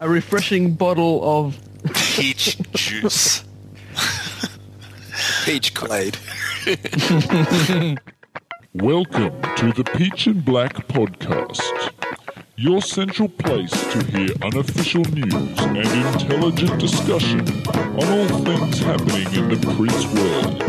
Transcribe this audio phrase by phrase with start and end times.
[0.00, 1.56] A refreshing bottle of
[1.94, 3.44] Peach juice.
[5.44, 6.18] Peach Glade.
[8.74, 11.62] Welcome to the Peach and Black podcast,
[12.56, 19.48] your central place to hear unofficial news and intelligent discussion on all things happening in
[19.48, 20.60] the Prince world.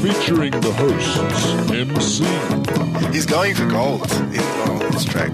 [0.00, 2.24] Featuring the hosts, MC,
[3.12, 5.32] He's going for gold in on this track.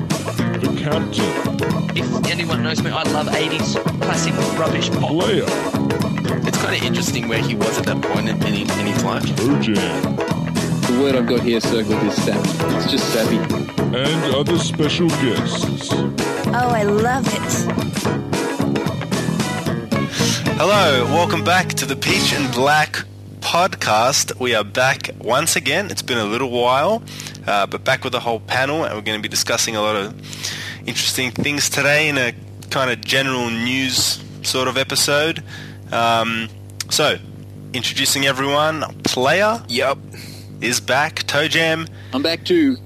[0.85, 5.11] The captain, If anyone knows me, I love 80s classic rubbish pop.
[5.11, 5.45] player,
[6.47, 9.25] It's kind of interesting where he was at that point in, any, in his life.
[9.25, 10.17] Ojam,
[10.87, 12.41] The word I've got here circled is sap.
[12.77, 13.37] It's just sappy.
[13.97, 15.93] and other special guests.
[15.93, 17.53] Oh, I love it.
[20.57, 23.05] Hello, welcome back to the Peach and Black
[23.41, 24.39] podcast.
[24.39, 25.91] We are back once again.
[25.91, 27.03] It's been a little while,
[27.47, 29.97] uh, but back with the whole panel, and we're going to be discussing a lot
[29.97, 30.15] of
[30.87, 32.33] interesting things today in a
[32.71, 35.43] kind of general news sort of episode.
[35.91, 36.49] Um,
[36.91, 37.17] so,
[37.73, 39.99] introducing everyone, Player Yep.
[40.61, 42.77] is back, Toe Jam I'm back too.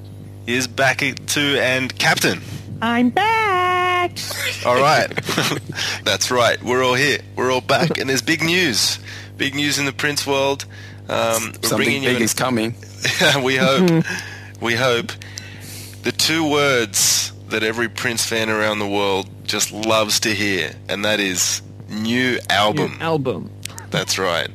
[0.47, 2.41] is back too, and Captain.
[2.81, 4.19] I'm back.
[4.67, 5.09] All right.
[6.05, 6.63] That's right.
[6.63, 7.19] We're all here.
[7.37, 7.97] We're all back.
[7.99, 8.99] And there's big news.
[9.37, 10.65] Big news in the Prince world.
[11.09, 12.75] Um, we're Something bringing you big an- is coming.
[13.43, 14.05] we hope.
[14.61, 15.13] we hope.
[16.03, 21.05] The two words that every Prince fan around the world just loves to hear, and
[21.05, 22.93] that is new album.
[22.99, 23.51] New album.
[23.91, 24.49] That's right.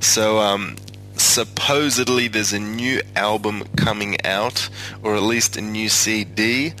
[0.00, 0.76] So, um,
[1.16, 4.68] supposedly there's a new album coming out,
[5.02, 6.72] or at least a new CD,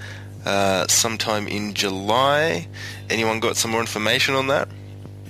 [0.44, 2.66] uh, sometime in July.
[3.10, 4.68] Anyone got some more information on that?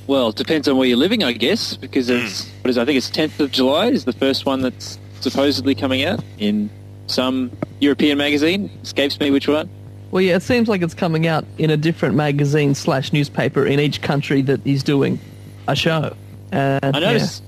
[0.06, 2.96] Well, it depends on where you're living, I guess, because it's what is I think
[2.98, 6.68] it's 10th of July is the first one that's supposedly coming out in
[7.06, 8.70] some European magazine.
[8.82, 9.68] Escapes me which one.
[10.10, 13.78] Well, yeah, it seems like it's coming out in a different magazine slash newspaper in
[13.78, 15.20] each country that he's doing
[15.68, 16.16] a show.
[16.52, 17.44] Uh, I noticed,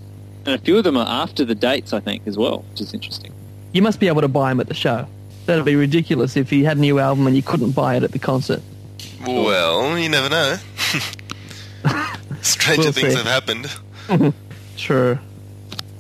[0.47, 2.95] and a few of them are after the dates, I think, as well, which is
[2.95, 3.33] interesting.
[3.73, 5.09] you must be able to buy them at the show.
[5.47, 8.13] That'd be ridiculous if he had a new album and you couldn't buy it at
[8.13, 8.63] the concert.
[9.27, 10.57] Well, you never know.
[12.43, 13.19] Stranger We'll things see.
[13.19, 14.35] have happened.
[14.77, 15.19] True.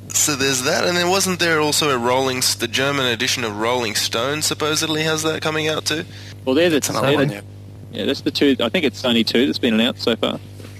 [0.08, 3.94] So there's that, and then wasn't there also a Rolling, the German edition of Rolling
[3.94, 6.04] Stone supposedly has that coming out too?
[6.44, 7.40] Well, they're the, That's another one, yeah.
[7.92, 8.56] yeah, that's the two.
[8.60, 10.38] I think it's only two that's been announced so far.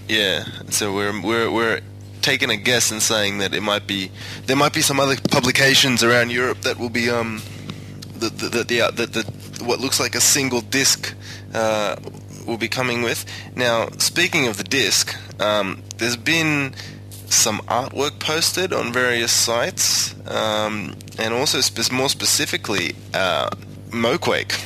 [0.09, 1.81] Yeah, so we're we're we're
[2.21, 4.11] taking a guess and saying that it might be
[4.47, 7.41] there might be some other publications around Europe that will be um
[8.17, 11.15] the the the, the, uh, the, the what looks like a single disc
[11.55, 11.97] uh,
[12.47, 13.25] will be coming with.
[13.57, 16.75] Now, speaking of the disc, um, there's been
[17.27, 21.61] some artwork posted on various sites, um, and also
[21.91, 23.51] more specifically, uh,
[23.91, 24.63] Moquake.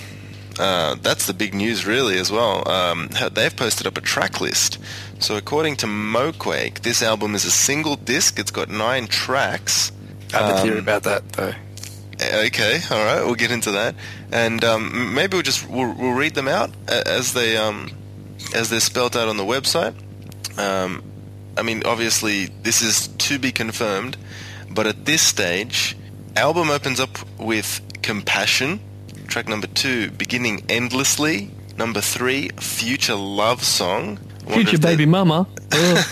[0.58, 2.66] Uh, that's the big news, really, as well.
[2.68, 4.78] Um, they've posted up a track list.
[5.18, 8.38] So, according to Moquake, this album is a single disc.
[8.38, 9.92] It's got nine tracks.
[10.32, 11.54] I have a theory about that, though.
[12.20, 13.94] Okay, all right, we'll get into that,
[14.32, 17.90] and um, maybe we'll just we'll, we'll read them out as they um,
[18.54, 19.94] as they're spelt out on the website.
[20.58, 21.02] Um,
[21.58, 24.16] I mean, obviously, this is to be confirmed,
[24.70, 25.96] but at this stage,
[26.36, 28.80] album opens up with "Compassion,"
[29.28, 35.46] track number two, "Beginning Endlessly," number three, "Future Love Song." Future if that- baby mama.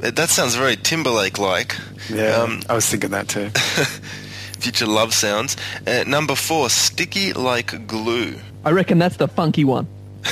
[0.00, 1.76] That sounds very Timberlake-like.
[2.10, 3.50] Yeah, Um, I was thinking that too.
[4.62, 5.56] Future Love Sounds.
[5.86, 8.36] Uh, number four, Sticky Like Glue.
[8.64, 9.86] I reckon that's the funky one.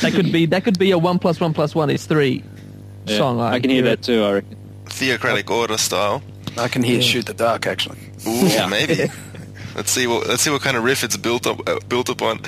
[0.00, 2.42] that could be that could be a one plus one plus one is three
[3.06, 3.40] Yeah, song.
[3.40, 4.24] I can hear give that too.
[4.24, 4.56] I reckon.
[4.86, 6.22] Theocratic Order style.
[6.56, 7.00] I can hear Yeah.
[7.02, 7.98] Shoot the Dark, actually.
[8.26, 9.10] Ooh, maybe.
[9.76, 12.40] let's see what let's see what kind of riff it's built up uh, built upon.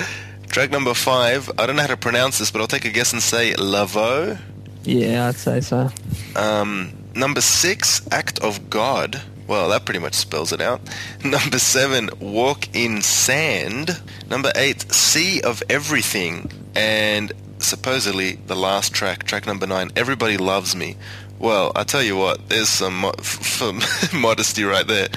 [0.47, 1.51] Track number five.
[1.59, 4.39] I don't know how to pronounce this, but I'll take a guess and say Lavaux.
[4.85, 5.89] Yeah, I'd say so.
[6.35, 9.21] Um, number six, Act of God.
[9.47, 10.81] Well, that pretty much spells it out.
[11.23, 14.01] Number seven, Walk in Sand.
[14.29, 16.49] Number eight, Sea of Everything.
[16.75, 20.97] And supposedly the last track, track number nine, Everybody Loves Me.
[21.39, 25.07] Well, I tell you what, there's some mo- f- f- modesty right there.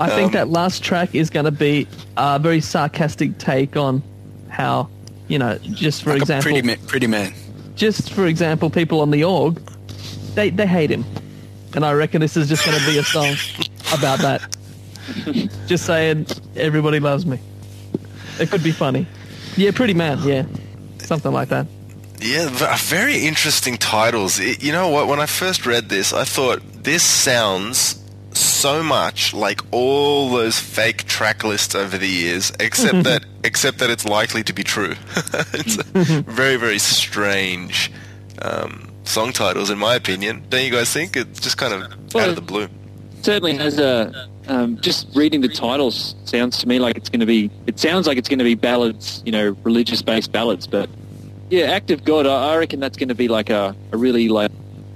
[0.00, 1.86] I think Um, that last track is going to be
[2.16, 4.02] a very sarcastic take on
[4.48, 4.88] how,
[5.28, 7.32] you know, just for Like a example, pretty, ma- pretty man.
[7.76, 9.60] just for example, people on the org,
[10.34, 11.04] they they hate him,
[11.76, 13.34] and I reckon this is just going to be a song
[13.92, 14.56] about that.
[15.66, 16.26] just saying,
[16.56, 17.38] everybody loves me.
[18.40, 19.06] It could be funny.
[19.56, 20.18] Yeah, pretty man.
[20.24, 20.46] Yeah,
[20.98, 21.66] something like that.
[22.20, 24.40] Yeah, very interesting titles.
[24.40, 25.06] It- you know what?
[25.06, 28.02] When I first read this, I thought this sounds
[28.32, 33.90] so much like all those fake track lists over the years, except that except that
[33.90, 34.94] it's likely to be true.
[35.54, 35.82] it's a
[36.26, 37.90] very very strange
[38.42, 40.44] um, song titles, in my opinion.
[40.50, 41.16] Don't you guys think?
[41.16, 41.82] It's just kind of
[42.16, 42.68] out of the blue.
[43.22, 47.26] certainly has a um, just reading the titles sounds to me like it's going to
[47.26, 50.88] be it sounds like it's going to be ballads you know religious based ballads but
[51.50, 54.28] yeah act of god i, I reckon that's going to be like a, a really
[54.28, 54.52] like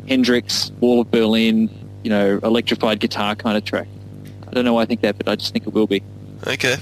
[0.06, 1.68] hendrix wall of berlin
[2.04, 3.88] you know electrified guitar kind of track
[4.46, 6.00] i don't know why i think that but i just think it will be
[6.46, 6.76] Okay.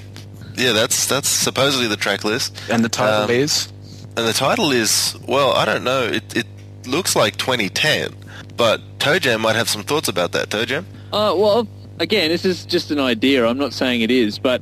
[0.56, 2.54] Yeah, that's that's supposedly the track list.
[2.70, 3.72] And the title Um, is?
[4.16, 6.02] And the title is, well, I don't know.
[6.04, 6.46] It, it
[6.88, 8.14] looks like 2010,
[8.56, 10.48] but ToeJam might have some thoughts about that.
[10.48, 10.84] ToeJam?
[11.12, 11.66] Uh, well,
[12.00, 13.46] again, this is just an idea.
[13.46, 14.60] I'm not saying it is, but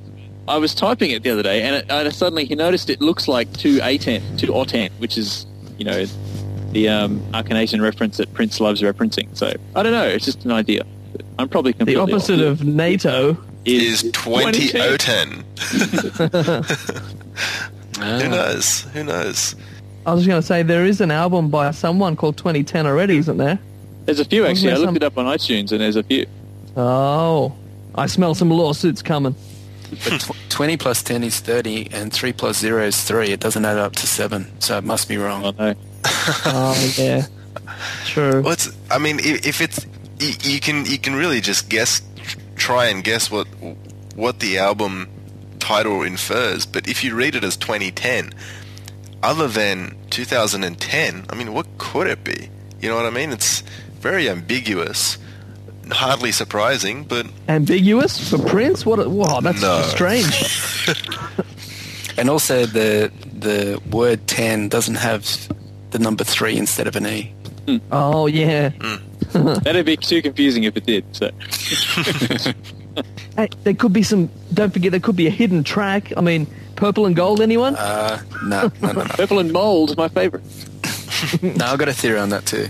[0.48, 3.26] I was typing it the other day, and, it, and suddenly he noticed it looks
[3.28, 5.46] like two A10, two O10, which is,
[5.78, 6.04] you know,
[6.72, 9.34] the um, Arcanation reference that Prince loves referencing.
[9.36, 10.06] So I don't know.
[10.06, 10.84] It's just an idea.
[11.38, 12.60] I'm probably completely The opposite off.
[12.60, 13.36] of NATO.
[13.64, 15.44] Is 2010.
[15.56, 16.62] 2010.
[17.96, 18.28] Who Ah.
[18.28, 18.80] knows?
[18.92, 19.56] Who knows?
[20.06, 23.36] I was going to say there is an album by someone called 2010 already, isn't
[23.36, 23.58] there?
[24.04, 24.72] There's a few Wasn't actually.
[24.72, 26.26] I looked some- it up on iTunes, and there's a few.
[26.76, 27.52] Oh,
[27.94, 29.34] I smell some lawsuits coming.
[30.04, 33.30] But tw- 20 plus 10 is 30, and 3 plus 0 is 3.
[33.32, 35.44] It doesn't add up to 7, so it must be wrong.
[35.44, 35.74] Oh, I know.
[36.46, 37.26] Oh yeah,
[38.04, 38.42] true.
[38.42, 39.84] Well, it's, I mean, i- if it's
[40.20, 42.00] you, you can you can really just guess,
[42.54, 43.46] try and guess what
[44.14, 45.08] what the album
[45.58, 46.64] title infers.
[46.64, 48.32] But if you read it as 2010,
[49.22, 52.48] other than 2010, I mean, what could it be?
[52.80, 53.32] You know what I mean?
[53.32, 53.62] It's
[54.00, 55.18] very ambiguous,
[55.90, 58.86] hardly surprising, but Ambiguous for Prince?
[58.86, 58.98] What?
[58.98, 59.82] A, wow, that's No.
[59.82, 60.26] strange.
[62.18, 65.22] And also, the the word 10 doesn't have
[65.90, 67.34] the number 3 instead of an E.
[67.66, 67.76] Hmm.
[67.92, 68.70] Oh yeah.
[68.70, 69.52] Hmm.
[69.64, 71.04] That'd be too confusing if it did.
[71.12, 71.30] So
[73.36, 74.30] Hey, there could be some.
[74.54, 76.10] Don't forget, there could be a hidden track.
[76.16, 77.40] I mean, purple and gold.
[77.40, 77.74] Anyone?
[77.76, 79.04] Uh, no, no, no, no.
[79.08, 80.44] purple and mold is my favorite.
[81.42, 82.68] no, I've got a theory on that too.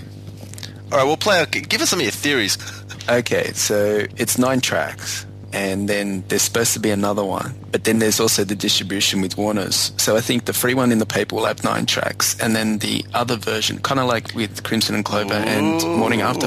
[0.93, 1.41] all right, we'll play.
[1.41, 2.57] Our, give us some of your theories.
[3.09, 7.99] Okay, so it's nine tracks, and then there's supposed to be another one, but then
[8.01, 9.93] there's also the distribution with Warner's.
[9.97, 12.79] So I think the free one in the paper will have nine tracks, and then
[12.79, 16.47] the other version, kind of like with Crimson and Clover and Morning After,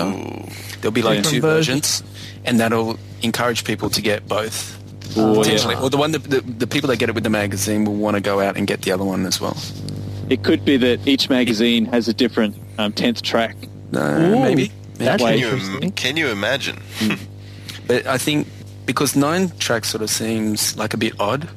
[0.82, 2.02] there'll be like Different two versions.
[2.02, 4.78] versions, and that'll encourage people to get both.
[5.18, 5.76] Oh, Potentially.
[5.76, 5.82] yeah.
[5.82, 8.16] Or the one that the, the people that get it with the magazine will want
[8.16, 9.58] to go out and get the other one as well.
[10.30, 13.56] It could be that each magazine has a different um, tenth track.
[13.94, 14.72] Uh, Ooh, maybe.
[14.96, 16.80] That's Way Can you, can you imagine?
[17.88, 18.48] But I think
[18.86, 21.48] because nine tracks sort of seems like a bit odd,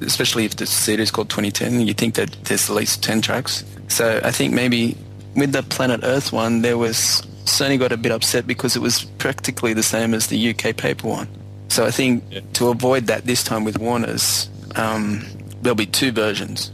[0.00, 3.64] especially if the CD is called 2010, you think that there's at least 10 tracks.
[3.88, 4.96] So I think maybe
[5.34, 9.04] with the Planet Earth one, there was Sony got a bit upset because it was
[9.18, 11.28] practically the same as the UK paper one.
[11.70, 12.40] So I think Yeah.
[12.54, 15.24] to avoid that this time with Warner's, um,
[15.62, 16.70] there'll be two versions,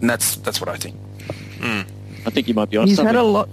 [0.00, 0.96] and that's that's what I think.
[2.24, 3.14] I think you might be on He's something.
[3.14, 3.48] had a lot.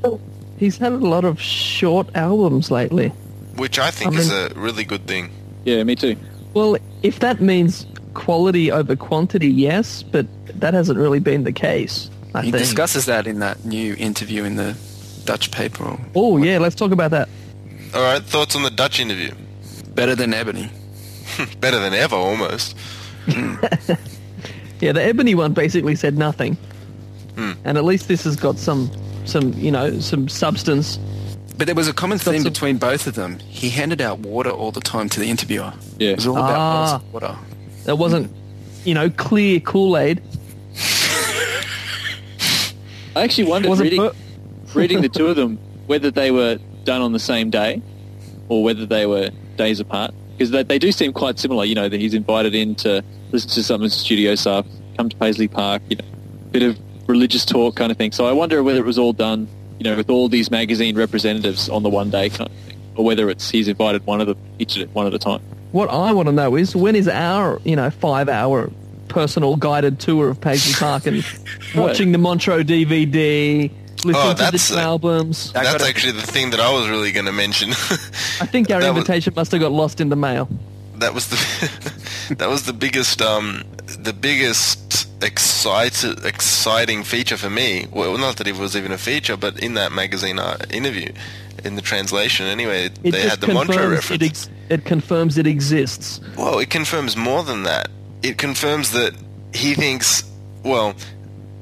[0.58, 3.10] He's had a lot of short albums lately.
[3.56, 5.30] Which I think I is mean- a really good thing.
[5.66, 6.16] yeah, me too.
[6.54, 7.86] Well, if that means
[8.16, 10.26] quality over quantity, yes, but
[10.60, 12.10] that hasn't really been the case.
[12.34, 12.64] I He think.
[12.64, 14.76] discusses that in that new interview in the
[15.26, 15.98] Dutch paper.
[16.16, 17.30] oh yeah, let's talk about that.
[17.94, 19.32] All right, thoughts on the Dutch interview?
[19.96, 20.70] Better than Ebony.
[21.60, 22.76] Better than ever, almost.
[24.82, 26.56] Yeah, the Ebony one basically said nothing,
[27.36, 27.52] Hmm.
[27.66, 28.90] and at least this has got some,
[29.26, 30.98] some you know, some substance.
[31.58, 33.40] But there was a common Got theme some- between both of them.
[33.40, 35.74] He handed out water all the time to the interviewer.
[35.98, 36.12] Yeah.
[36.12, 37.02] It was all about Ah.
[37.12, 37.36] water.
[37.84, 38.32] That wasn't,
[38.86, 40.22] you know, clear Kool Aid.
[43.16, 44.16] I actually wondered Wasn't reading, per-
[44.80, 47.82] reading the two of them whether they were done on the same day
[48.48, 51.66] or whether they were days apart because they, they do seem quite similar.
[51.66, 53.04] You know that he's invited in to
[53.34, 54.66] listen to some of the studio stuff,
[54.96, 56.06] come to Paisley Park, you know,
[56.52, 58.14] bit of religious talk kind of thing.
[58.14, 61.68] So I wonder whether it was all done, you know, with all these magazine representatives
[61.68, 64.38] on the one day kind of thing, or whether it's he's invited one of them
[64.60, 65.42] each at one at a time.
[65.74, 68.72] What I want to know is when is our, you know, five-hour
[69.10, 71.26] personal guided tour of Paisley Park and
[71.76, 73.70] watching the Montreux DVD,
[74.06, 75.52] listening Oh, to the that's albums.
[75.56, 77.70] I That's gotta- actually the thing that I was really going to mention.
[77.72, 80.48] I think our that was- invitation must have got lost in the mail.
[81.00, 83.64] that was the that was the biggest um
[84.04, 87.88] the biggest excited exciting feature for me.
[87.92, 91.12] Well, not that it was even a feature, but in that magazine uh, interview,
[91.66, 94.22] in the translation anyway, It they had the Montreux reference.
[94.24, 96.22] it, ex- it confirms it exists.
[96.38, 97.90] Well, it confirms more than that.
[98.24, 99.14] It confirms that
[99.54, 100.24] he thinks,
[100.64, 100.94] well,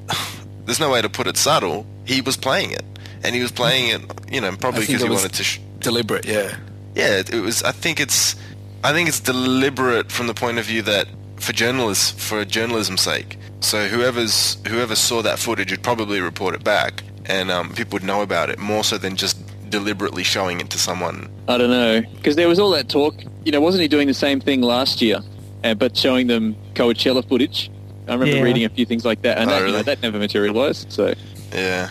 [0.66, 1.86] there's no way to put it subtle.
[2.08, 2.84] He was playing it,
[3.24, 5.44] and he was playing it, you know, probably because he was- wanted to.
[5.44, 6.56] Sh- Deliberate, yeah.
[6.96, 7.62] yeah, it, it was.
[7.64, 8.36] I think it's,
[8.84, 13.38] I think it's deliberate from the point of view that for journalists, for journalism's sake.
[13.60, 18.04] So whoever's whoever saw that footage would probably report it back, and um, people would
[18.04, 19.38] know about it more so than just
[19.70, 21.30] deliberately showing it to someone.
[21.48, 23.14] I don't know because there was all that talk.
[23.46, 25.20] You know, wasn't he doing the same thing last year,
[25.64, 27.70] uh, but showing them Coachella footage?
[28.08, 28.42] I remember Yeah.
[28.42, 30.92] reading a few things like that, and Oh, that, you know, that never materialized.
[30.92, 31.14] So
[31.54, 31.90] Yeah,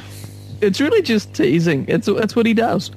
[0.61, 1.87] It's really just teasing.
[1.89, 2.91] It's that's what he does.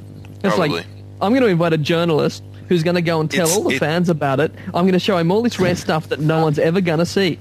[0.43, 0.69] It's Probably.
[0.69, 0.85] like
[1.21, 3.75] I'm going to invite a journalist who's going to go and tell It's- all the
[3.75, 4.53] it- fans about it.
[4.67, 7.05] I'm going to show him all this rare stuff that no one's ever going to
[7.05, 7.39] see.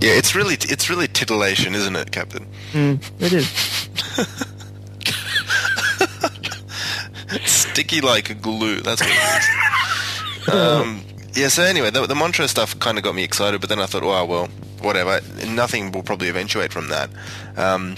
[0.00, 0.12] yeah.
[0.12, 2.46] It's really, it's really titillation, isn't it, Captain?
[2.74, 3.48] It is.
[7.44, 8.80] Sticky like glue.
[8.80, 10.50] That's what it is.
[10.54, 11.02] um,
[11.34, 11.48] yeah.
[11.48, 14.02] So anyway, the, the Montreux stuff kind of got me excited, but then I thought,
[14.02, 14.46] wow, well,
[14.80, 15.20] whatever.
[15.46, 17.10] Nothing will probably eventuate from that.
[17.56, 17.96] Um,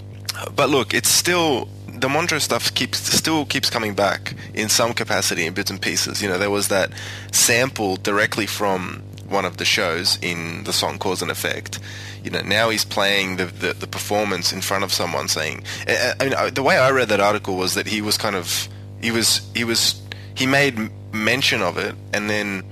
[0.54, 5.46] but look, it's still the Montreux stuff keeps still keeps coming back in some capacity
[5.46, 6.22] in bits and pieces.
[6.22, 6.90] You know, there was that
[7.32, 11.78] sample directly from one of the shows in the song Cause and Effect.
[12.24, 15.64] You know, now he's playing the, the, the performance in front of someone saying.
[15.86, 18.68] I I mean, the way I read that article was that he was kind of
[19.00, 20.00] he was he was
[20.34, 22.64] he made mention of it and then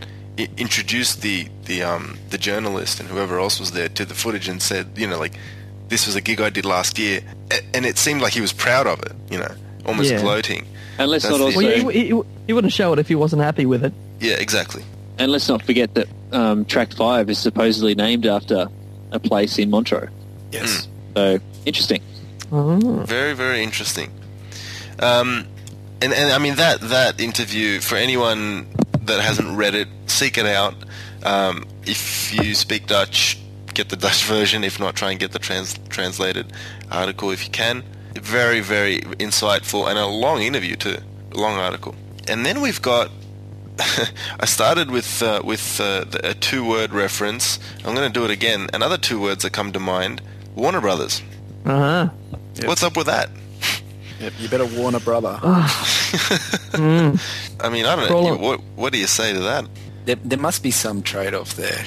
[0.56, 4.62] introduced the the um the journalist and whoever else was there to the footage and
[4.62, 5.34] said, you know, like
[5.88, 7.20] this was a gig I did last year,
[7.74, 9.12] and it seemed like he was proud of it.
[9.30, 9.54] You know,
[9.86, 10.20] almost Yeah.
[10.20, 10.66] gloating.
[10.98, 13.42] and let's That's not also Well, he, he, he wouldn't show it if he wasn't
[13.42, 13.92] happy with it.
[14.20, 14.82] Yeah, exactly.
[15.18, 18.66] and let's not forget that um, track five is supposedly named after
[19.12, 20.08] a place in Montreux.
[20.52, 20.86] Yes.
[21.16, 22.02] So interesting.
[22.52, 22.78] Oh.
[23.06, 24.10] Very, very interesting.
[25.00, 25.46] Um,
[26.02, 28.66] and, and I mean that that interview for anyone
[29.02, 30.74] that hasn't read it, seek it out.
[31.24, 33.38] Um, if you speak Dutch,
[33.78, 34.62] get the Dutch version.
[34.64, 36.52] If not, try and get the trans- translated
[36.90, 37.82] article if you can.
[38.14, 40.98] Very, very insightful and a long interview too.
[41.32, 41.94] A long article.
[42.28, 43.10] And then we've got.
[44.40, 47.58] I started with uh, with uh, the, a two-word reference.
[47.84, 48.68] I'm going to do it again.
[48.74, 50.20] Another two words that come to mind:
[50.56, 51.22] Warner Brothers.
[51.64, 52.08] Uh-huh.
[52.64, 53.28] What's up with that?
[54.20, 55.38] Yep, you better warn a brother.
[55.42, 55.68] I
[57.70, 58.32] mean, I don't know.
[58.32, 59.64] You- What What do you say to that?
[60.06, 61.84] There, there must be some trade-off there.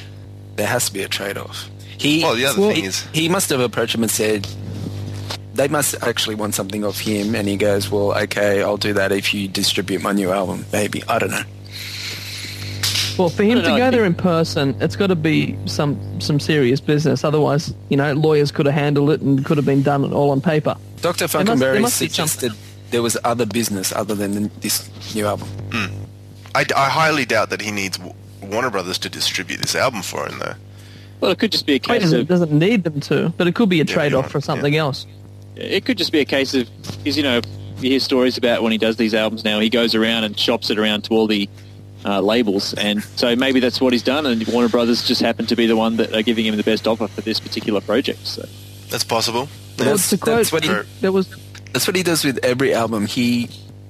[0.56, 1.68] There has to be a trade-off.
[2.02, 4.48] He, Well, the other Well, thing is, he must have approached him and said,
[5.54, 9.12] they must actually want something of him, and he goes, well, okay, I'll do that
[9.12, 11.04] if you distribute my new album, maybe.
[11.08, 11.44] I don't know.
[13.20, 16.40] Well, for him to know, go there in person, it's got to be some some
[16.40, 17.24] serious business.
[17.24, 20.42] Otherwise, you know, lawyers could have handled it and could have been done all on
[20.42, 20.76] paper.
[21.02, 21.28] Dr.
[21.28, 22.54] There must- there Funkenberry must be suggested
[22.90, 25.48] there was other business other than this new album.
[25.72, 25.94] Hmm.
[26.56, 28.00] I, I highly doubt that he needs
[28.42, 30.56] Warner Brothers to distribute this album for him, though.
[31.22, 33.48] Well, it could just be a He case doesn't, of doesn't need them to, but
[33.48, 35.06] it could be a Yeah, trade-off for something else.
[35.56, 37.40] it could just be a case of because you know
[37.80, 40.70] you hear stories about when he does these albums now he goes around and shops
[40.70, 41.48] it around to all the
[42.06, 45.56] uh, labels and so maybe that's what he's done and Warner Brothers just happened to
[45.56, 48.44] be the one that are giving him the best offer for this particular project so
[48.90, 49.48] That's possible.
[49.78, 50.70] Well, That's, to quote, that's what he,
[51.02, 51.28] there was
[51.74, 53.06] that's what he does with every album.
[53.08, 53.50] He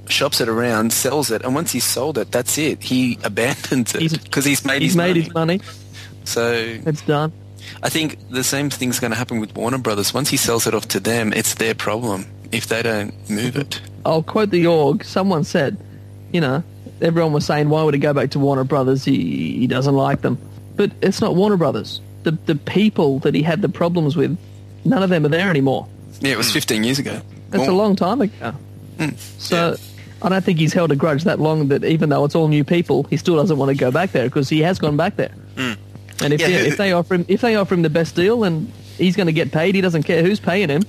[0.09, 2.83] shops it around, sells it, and once he's sold it, that's it.
[2.83, 5.21] He abandons it because he's made he's his made money.
[5.21, 5.59] his money.
[6.23, 6.53] So
[6.85, 7.33] It's done.
[7.83, 10.13] I think the same thing's going to happen with Warner Brothers.
[10.13, 13.81] Once he sells it off to them, it's their problem if they don't move it.
[14.05, 15.03] I'll quote the org.
[15.03, 15.77] Someone said,
[16.31, 16.63] you know,
[17.01, 19.05] everyone was saying, why would he go back to Warner Brothers?
[19.05, 20.37] He, he doesn't like them.
[20.75, 22.01] But it's not Warner Brothers.
[22.23, 24.37] The, the people that he had the problems with,
[24.85, 25.87] none of them are there anymore.
[26.19, 26.53] Yeah, it was hmm.
[26.53, 27.21] 15 years ago.
[27.49, 28.51] That's a long time ago.
[28.97, 29.75] Hmm, so
[30.21, 32.63] I don't think he's held a grudge that long that even though it's all new
[32.63, 35.33] people, he still doesn't want to go back there because he has gone back there.
[35.57, 35.73] Hmm.
[36.23, 38.43] And if, Yeah, they, if they offer him if they offer him the best deal
[38.43, 40.83] and he's going to get paid, he doesn't care who's paying him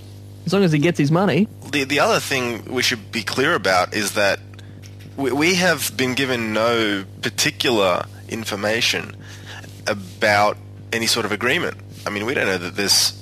[0.46, 1.48] as long as he gets his money.
[1.70, 4.40] The the other thing we should be clear about is that
[5.16, 9.16] we, we have been given no particular information
[9.86, 10.56] about
[10.92, 11.76] any sort of agreement.
[12.06, 13.12] I mean, we don't know that there's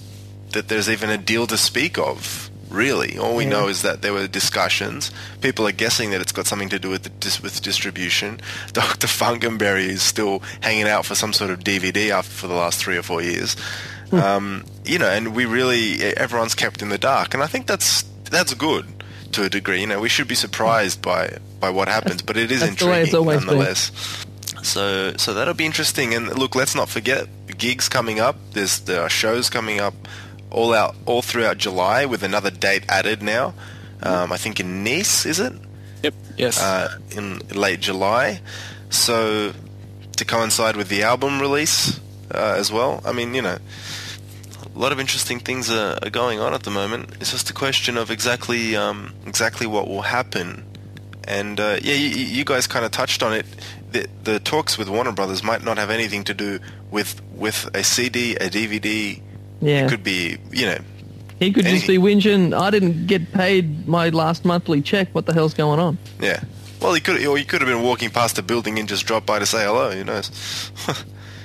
[0.52, 2.49] that there's even a deal to speak of.
[2.70, 5.10] Really, all we know is that there were discussions.
[5.40, 8.40] People are guessing that it's got something to do with the dis- with distribution.
[8.72, 9.08] Dr.
[9.08, 12.96] Funkenberry is still hanging out for some sort of DVD after for the last three
[12.96, 13.56] or four years.
[14.12, 18.02] um, you know, and we really everyone's kept in the dark, and I think that's
[18.30, 18.86] that's good
[19.32, 19.80] to a degree.
[19.80, 23.14] You know, we should be surprised by by what happens, but it is that's intriguing
[23.16, 23.46] always been.
[23.48, 23.90] nonetheless.
[24.62, 26.14] So so that'll be interesting.
[26.14, 27.26] And look, let's not forget
[27.58, 28.36] gigs coming up.
[28.52, 29.94] There's there are shows coming up
[30.50, 33.54] all out all throughout July with another date added now.
[34.02, 35.52] Um, I think in Nice, is it?
[36.02, 36.58] yep Yes.
[36.60, 38.40] uh, in late July.
[38.88, 39.52] So
[40.16, 42.00] to coincide with the album release
[42.34, 43.00] uh, as well.
[43.04, 43.58] I mean, you know,
[44.74, 47.16] a lot of interesting things are, are going on at the moment.
[47.20, 50.64] It's just a question of exactly um, exactly what will happen
[51.28, 53.46] And uh, yeah, you, you guys kind of touched on it.
[53.92, 56.58] The, the talks with Warner Brothers might not have anything to do
[56.90, 59.20] with with a CD, a DVD.
[59.60, 59.86] Yeah.
[59.86, 60.78] It could be, you know,
[61.38, 62.20] he could just be anything.
[62.20, 65.08] whinging, I didn't get paid my last monthly check.
[65.14, 65.98] What the hell's going on?
[66.20, 66.42] yeah.
[66.80, 69.26] Well, he could, or he could have been walking past the building and just dropped
[69.26, 69.90] by to say hello.
[69.90, 70.70] Who knows?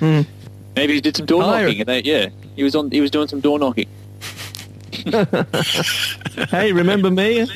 [0.00, 1.66] Maybe he did some door Higher.
[1.66, 1.80] knocking.
[1.80, 2.90] And they, yeah, he was on.
[2.90, 3.88] He was doing some door knocking.
[6.50, 7.46] hey, remember me?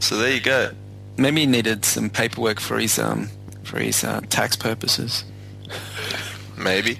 [0.00, 0.72] so there you go.
[1.16, 3.30] Maybe he needed some paperwork for his um
[3.62, 5.24] for his uh, tax purposes.
[6.58, 6.98] Maybe.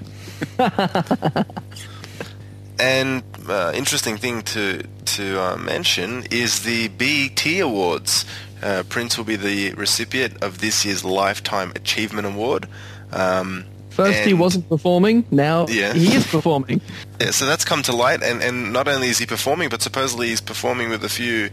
[2.80, 4.82] And uh, interesting thing to
[5.16, 8.24] to uh, mention is the BET Awards.
[8.62, 12.68] Uh, Prince will be the recipient of this year's Lifetime Achievement Award.
[13.12, 15.92] Um, First he wasn't performing, now Yeah.
[15.94, 16.80] he is performing.
[17.20, 20.28] Yeah, so that's come to light, and, and not only is he performing, but supposedly
[20.28, 21.50] he's performing with a few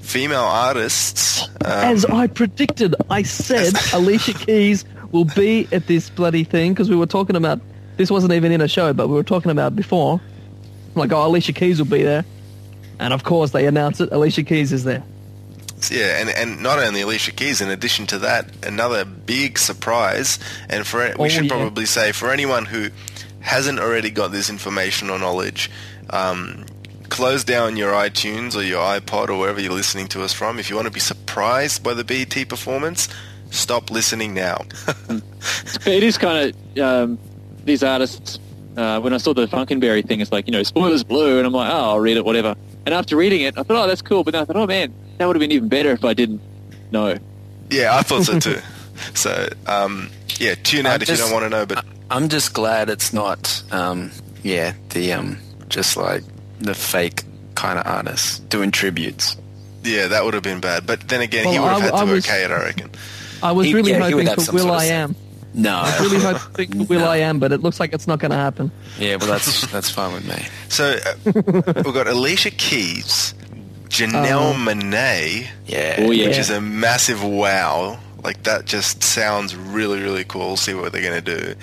[0.00, 1.42] female artists.
[1.44, 6.90] Um, As I predicted, I said Alicia Keys will be at this bloody thing because
[6.90, 7.60] we were talking about.
[7.96, 10.20] This wasn't even in a show, but we were talking about before.
[10.96, 12.24] Like, oh, Alicia Keys will be there,
[12.98, 14.10] and of course they announce it.
[14.12, 15.02] Alicia Keys is there.
[15.90, 20.86] Yeah, and, and not only Alicia Keys, in addition to that, another big surprise, and
[20.86, 21.50] for we Oh, should yeah.
[21.56, 22.90] probably say, for anyone who
[23.40, 25.70] hasn't already got this information or knowledge,
[26.10, 26.66] um,
[27.08, 30.58] close down your iTunes or your iPod or wherever you're listening to us from.
[30.58, 33.08] If you want to be surprised by the BT performance,
[33.50, 34.64] stop listening now.
[35.86, 37.18] It is kind of um,
[37.64, 38.38] these artists.
[38.76, 41.52] Uh, when I saw the Funkenberry thing, it's like you know, spoilers blue, and I'm
[41.52, 42.54] like, oh, I'll read it, whatever.
[42.86, 44.24] And after reading it, I thought, oh, that's cool.
[44.24, 46.40] But then I thought, oh man, that would have been even better if I didn't
[46.90, 47.18] know.
[47.70, 48.58] yeah, I thought so too.
[49.14, 52.52] so, um, yeah, tune out I'm if you don't want to know, but I'm just
[52.54, 54.10] glad it's not um
[54.42, 55.38] yeah the um
[55.68, 56.22] just like
[56.60, 57.22] the fake
[57.54, 59.36] kind of artists doing tributes.
[59.84, 60.86] yeah, that would have been bad.
[60.86, 62.90] But then again, he would have I- had I to was- okay it, I reckon.
[63.42, 64.84] I was He- really yeah, he would hoping for Will I.
[64.86, 65.14] Am.
[65.54, 67.06] No, I Really hoping for Will No.
[67.10, 68.70] I Am, but it looks like it's not going to happen.
[68.98, 70.46] yeah, well that's that's fine with me.
[70.68, 71.14] So uh,
[71.84, 73.34] we've got Alicia Keys,
[73.88, 74.54] Janelle.
[74.54, 76.28] Monae, Yeah, Oh, yeah.
[76.28, 77.98] which is a massive wow.
[78.24, 80.56] Like that just sounds really, really cool.
[80.56, 81.54] See what they're going to do.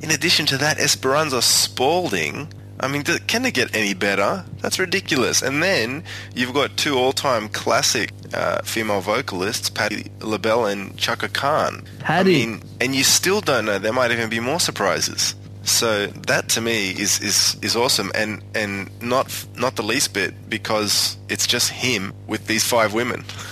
[0.00, 2.48] In addition to that, Esperanza Spalding.
[2.80, 4.44] I mean, can it get any better?
[4.60, 5.42] That's ridiculous.
[5.42, 11.84] And then you've got two all-time classic uh, female vocalists, Patti LaBelle and Chaka Khan.
[12.00, 12.42] Patti.
[12.42, 13.78] I mean, and you still don't know.
[13.78, 15.34] There might even be more surprises.
[15.62, 20.48] So that to me is, is, is awesome, and, and not not the least bit
[20.48, 23.22] because it's just him with these five women,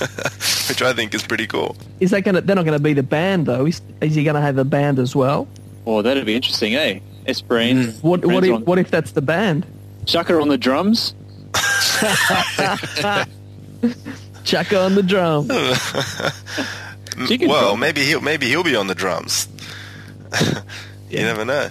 [0.68, 1.76] which I think is pretty cool.
[1.98, 2.40] Is that going to?
[2.40, 3.66] They're not going to be the band though.
[3.66, 5.48] Is, is he going to have a band as well?
[5.87, 7.00] Oh, that'd be interesting, eh?
[7.26, 7.92] Esperine.
[8.02, 8.24] What?
[8.24, 9.66] What if, what if that's the band?
[10.06, 11.14] Chaka on the drums?
[14.44, 15.48] Chaka on the drum.
[17.16, 17.78] Well, drop.
[17.78, 19.46] maybe he'll maybe he'll be on the drums.
[21.10, 21.70] you never know.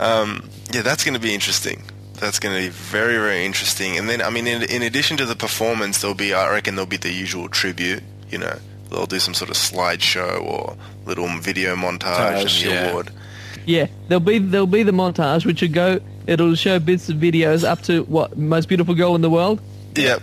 [0.00, 1.82] Um, yeah, that's going to be interesting.
[2.14, 3.96] That's going to be very very interesting.
[3.96, 6.86] And then I mean, in, in addition to the performance, there'll be I reckon there'll
[6.88, 8.02] be the usual tribute.
[8.30, 8.58] You know,
[8.90, 12.90] they'll do some sort of slideshow or little video montage Montage, and the yeah.
[12.90, 13.10] award.
[13.66, 16.00] Yeah, there'll be there'll be the montage, which will go.
[16.26, 19.60] It'll show bits of videos up to what most beautiful girl in the world,
[19.96, 20.22] Yep.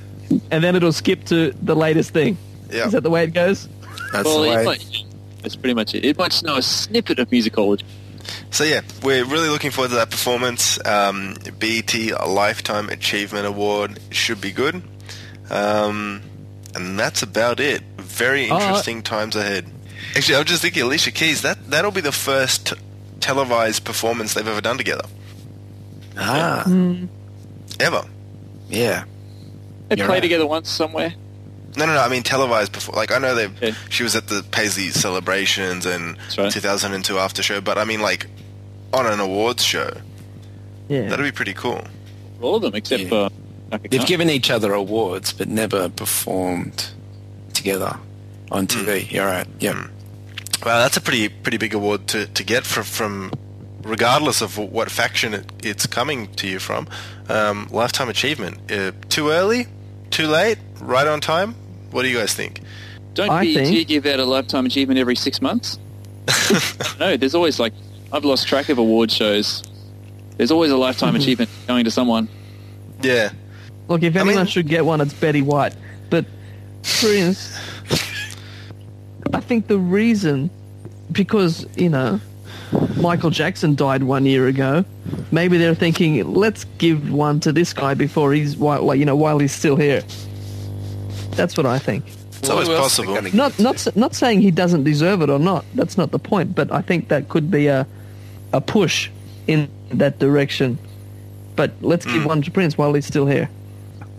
[0.51, 2.37] and then it'll skip to the latest thing.
[2.71, 2.85] Yep.
[2.87, 3.67] Is that the way it goes?
[4.13, 4.63] that's well, the way.
[4.65, 5.03] might,
[5.41, 6.05] that's pretty much it.
[6.05, 7.83] It might just know a snippet of musicology.
[8.51, 10.83] So yeah, we're really looking forward to that performance.
[10.85, 11.93] Um, BET
[12.27, 14.81] Lifetime Achievement Award should be good,
[15.49, 16.21] um,
[16.75, 17.81] and that's about it.
[17.97, 19.65] Very Oh, I- interesting times ahead.
[20.15, 21.41] Actually, I was just thinking, Alicia Keys.
[21.41, 22.73] That that'll be the first
[23.19, 25.05] televised performance they've ever done together,
[26.17, 27.05] ah, hmm.
[27.79, 28.03] ever.
[28.69, 29.03] yeah.
[29.89, 30.21] They You're play right.
[30.21, 31.13] together once somewhere.
[31.75, 31.99] No, no, no.
[31.99, 32.93] I mean televised before.
[32.95, 33.73] Like I know they, Yeah.
[33.89, 36.51] she was at the Paisley celebrations and right.
[36.51, 38.27] 2002 after show, but I mean like
[38.93, 39.91] on an awards show.
[40.87, 41.09] Yeah.
[41.09, 41.83] That'd be pretty cool.
[42.41, 43.09] All of them except Yeah.
[43.09, 43.29] for
[43.71, 44.07] Chaka They've Khan.
[44.07, 46.91] given each other awards, but never performed
[47.53, 47.97] together
[48.51, 49.07] on TV.
[49.07, 49.15] Hmm.
[49.15, 49.47] You're right.
[49.59, 49.75] Yep.
[49.75, 49.85] Hmm.
[50.65, 53.31] Wow, that's a pretty pretty big award to, to get from from
[53.83, 56.87] regardless of what faction it, it's coming to you from.
[57.29, 58.71] Um, lifetime achievement.
[58.71, 59.67] Uh, too early,
[60.09, 61.53] too late, right on time.
[61.91, 62.59] What do you guys think?
[63.13, 65.79] Don't I BET think- give out a lifetime achievement every six months?
[66.99, 67.73] no, there's always like
[68.11, 69.63] I've lost track of award shows.
[70.37, 72.27] There's always a lifetime achievement going to someone.
[73.01, 73.31] Yeah,
[73.87, 75.73] Look, if I anyone mean- should get one, it's Betty White.
[76.09, 76.25] But,
[76.83, 77.57] Prince,
[79.33, 80.49] I think the reason,
[81.11, 82.19] because you know,
[82.97, 84.85] Michael Jackson died one year ago.
[85.31, 89.39] Maybe they're thinking, let's give one to this guy before he's while, you know, while
[89.39, 90.03] he's still here.
[91.31, 92.05] That's what I think.
[92.39, 93.31] It's always Who else are possible.
[93.33, 95.65] Not not not saying he doesn't deserve it or not.
[95.75, 96.55] That's not the point.
[96.55, 97.87] But I think that could be a
[98.53, 99.09] a push
[99.47, 100.77] in that direction.
[101.55, 102.27] But let's give hmm.
[102.27, 103.49] one to Prince while he's still here.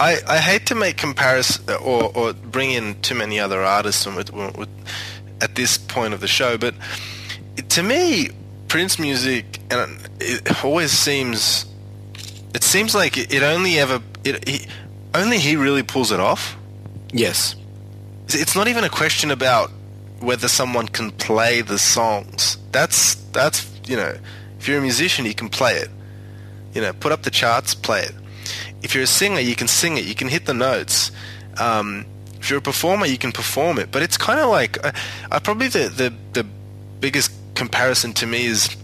[0.01, 4.33] I, I hate to make comparison or, or bring in too many other artists with,
[4.33, 4.69] with,
[5.43, 6.75] at this point of the show, but
[7.69, 8.31] to me,
[8.69, 11.67] Prince music and it always seems
[12.55, 14.67] it seems like it only ever it he,
[15.13, 16.57] only he really pulls it off.
[17.13, 17.57] Yes.
[18.29, 19.71] It's not even a question about
[20.21, 22.59] whether someone can play the songs.
[22.71, 24.17] That's that's you know,
[24.59, 25.89] if you're a musician, you can play it.
[26.73, 28.15] You know, put up the charts, play it.
[28.83, 30.05] If you're a singer, you can sing it.
[30.05, 31.11] You can hit the notes.
[31.59, 32.07] Um,
[32.41, 33.91] if you're a performer, you can perform it.
[33.91, 34.93] But it's kind of like, I,
[35.31, 36.47] I probably the, the the
[37.01, 38.77] biggest comparison to me is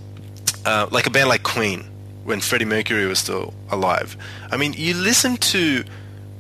[0.65, 1.85] uh, like a band like Queen
[2.25, 4.17] when Freddie Mercury was still alive.
[4.51, 5.85] I mean, you listen to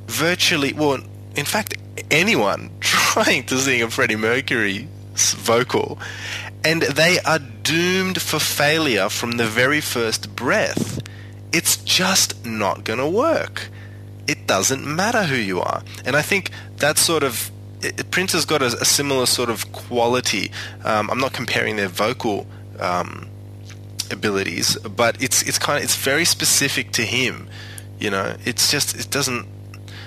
[0.07, 0.99] virtually, well,
[1.37, 1.75] in fact,
[2.11, 5.99] anyone trying to sing a Freddie Mercury vocal,
[6.65, 11.01] and they are doomed for failure from the very first breath.
[11.57, 13.69] It's just not going to work.
[14.27, 15.83] It doesn't matter who you are.
[16.05, 19.73] And I think that sort of it, Prince has got a, a similar sort of
[19.73, 20.51] quality.
[20.85, 22.47] Um, I'm not comparing their vocal
[22.79, 23.29] um,
[24.11, 27.49] abilities, but it's it's kind of it's very specific to him.
[27.99, 29.47] You know, it's just it doesn't.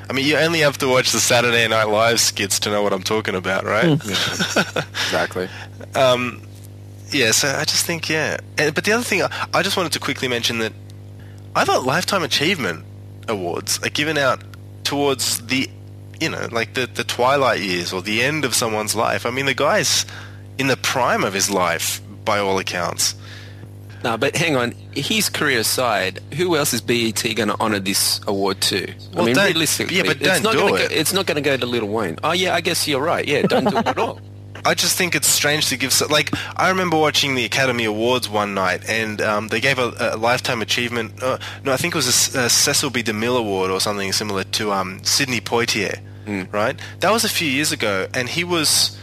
[0.07, 2.93] I mean, you only have to watch the Saturday Night Live skits to know what
[2.93, 3.85] I'm talking about, right?
[5.05, 5.49] Exactly.
[7.12, 7.31] yeah.
[7.31, 8.38] So I just think, yeah.
[8.57, 10.73] And, but the other thing, I, I just wanted to quickly mention that
[11.55, 12.85] I thought lifetime achievement
[13.27, 14.41] awards are given out
[14.83, 15.69] towards the,
[16.19, 19.25] you know, like the the twilight years or the end of someone's life.
[19.25, 20.05] I mean, the guy's
[20.57, 23.15] in the prime of his life by all accounts.
[24.03, 24.71] No, but hang on.
[24.93, 28.93] His career aside, who else is BET going to honour this award to?
[29.13, 30.89] Well, I mean, don't- realistically, yeah, but it's don't not do gonna it.
[30.89, 32.17] Go, it's not going to go to Little Wayne.
[32.23, 33.27] Oh yeah, I guess you're right.
[33.27, 34.21] Yeah, don't do it at all.
[34.69, 35.91] I just think it's strange to give.
[35.91, 39.91] So, like, I remember watching the Academy Awards one night, and um, they gave a,
[39.99, 41.21] a lifetime achievement.
[41.23, 43.01] Uh, no, I think it was a Cecil B.
[43.03, 45.99] DeMille Award or something similar to um, Sidney Poitier.
[46.51, 46.79] Right?
[46.99, 48.95] That was a few years ago, and he was.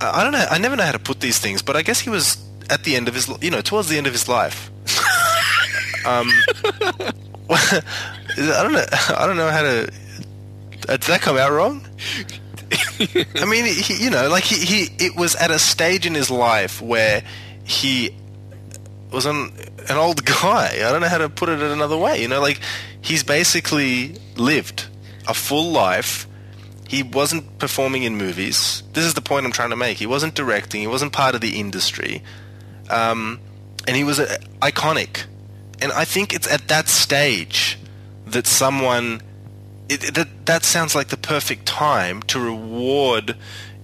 [0.00, 0.46] I I don't know.
[0.50, 2.36] I never know how to put these things, but I guess he was
[2.68, 4.70] at the end of his, you know, towards the end of his life.
[6.06, 6.28] um,
[7.50, 7.80] I
[8.62, 8.84] don't know.
[9.16, 9.90] I don't know how to.
[10.88, 11.86] uh, Did that come out wrong?
[13.36, 16.30] I mean, he, you know, like he, he, it was at a stage in his
[16.30, 17.22] life where
[17.64, 18.14] he
[19.10, 19.52] was an,
[19.88, 20.74] an old guy.
[20.74, 22.20] I don't know how to put it in another way.
[22.20, 22.60] You know, like
[23.00, 24.86] he's basically lived
[25.26, 26.26] a full life.
[26.88, 28.82] He wasn't performing in movies.
[28.92, 29.98] This is the point I'm trying to make.
[29.98, 30.80] He wasn't directing.
[30.80, 32.22] He wasn't part of the industry,
[32.88, 33.40] um,
[33.86, 35.24] and he was uh, iconic.
[35.80, 37.78] And I think it's at that stage
[38.26, 39.22] that someone
[39.88, 43.36] it, that that sounds like the perfect time to reward.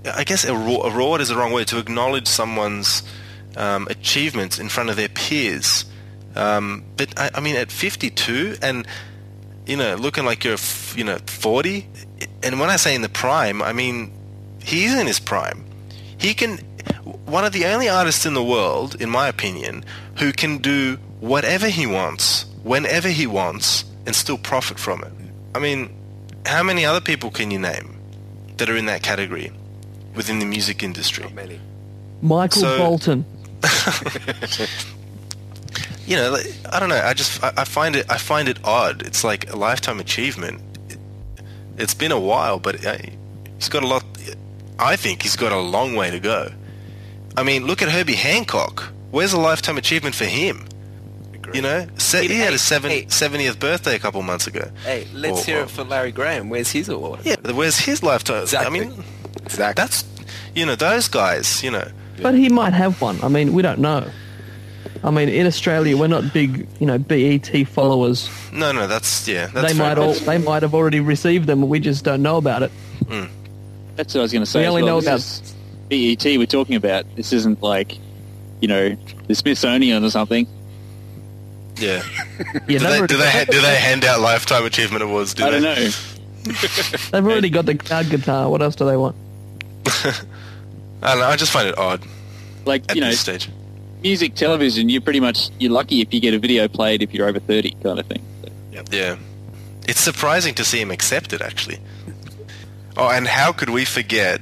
[0.04, 3.02] I guess a, reward is the wrong word to acknowledge someone's
[3.56, 5.86] um, achievements in front of their peers.
[6.36, 8.86] Um, but I, I mean, at 52 and
[9.66, 10.58] you know looking like you're
[10.94, 11.88] you know 40,
[12.42, 14.12] and when I say in the prime, I mean
[14.62, 15.64] he's in his prime.
[16.18, 16.58] He can
[17.24, 19.84] one of the only artists in the world, in my opinion,
[20.18, 25.12] who can do whatever he wants, whenever he wants, and still profit from it.
[25.54, 25.94] I mean,
[26.46, 27.96] how many other people can you name
[28.56, 29.52] that are in that category
[30.14, 31.28] within the music industry?
[31.32, 31.60] Many.
[32.22, 33.24] Michael So- Bolton.
[36.06, 37.00] You know, like, I don't know.
[37.00, 39.00] I just I, I find it I find it odd.
[39.06, 40.60] It's like a lifetime achievement.
[40.90, 40.98] It,
[41.78, 42.98] it's been a while, but uh,
[43.56, 44.04] he's got a lot.
[44.78, 46.50] I think he's got a long way to go.
[47.38, 48.92] I mean, look at Herbie Hancock.
[49.12, 50.66] Where's a lifetime achievement for him?
[51.54, 53.04] You know, Se- he had Hey, a seven, hey.
[53.06, 54.70] 70th birthday a couple months ago.
[54.84, 56.48] Hey, let's Or- hear it for Larry Graham.
[56.50, 57.20] Where's his award?
[57.24, 58.42] Yeah, where's his lifetime?
[58.42, 58.80] Exactly.
[58.80, 59.04] I mean,
[59.44, 59.80] exactly.
[59.82, 60.04] that's
[60.54, 61.62] you know those guys.
[61.62, 61.88] You know,
[62.20, 63.18] But he might have one.
[63.22, 64.04] I mean, we don't know.
[65.02, 68.28] I mean, in Australia, we're not big, you know, BET followers.
[68.52, 69.46] no, no, that's yeah.
[69.46, 72.62] That's they might all, they might have already received them, we just don't know about
[72.62, 72.72] it.
[73.04, 73.28] Mm.
[73.96, 74.60] That's what I was going to say.
[74.60, 74.96] We as only well.
[74.96, 75.50] know This about-
[75.90, 76.24] BET.
[76.38, 77.04] We're talking about.
[77.16, 77.98] This isn't like,
[78.60, 78.96] you know,
[79.28, 80.46] the Smithsonian or something.
[81.76, 82.02] Yeah.
[82.68, 85.34] Yeah, Do they've they, already, do they ha- do they hand out lifetime achievement awards?
[85.34, 85.60] Do I they?
[85.60, 85.90] don't know.
[87.12, 88.48] they've already got the cloud guitar.
[88.50, 89.16] What else do they want?
[89.86, 90.12] I
[91.02, 91.26] don't know.
[91.26, 92.02] I just find it odd
[92.64, 93.48] Like at you know, this stage.
[94.02, 94.88] music, television.
[94.88, 97.70] You're pretty much you're lucky if you get a video played if you're over thirty,
[97.82, 98.22] kind of thing.
[98.90, 99.16] Yeah.
[99.86, 101.78] It's surprising to see him accept it, actually.
[102.96, 104.40] Oh, and how could we forget?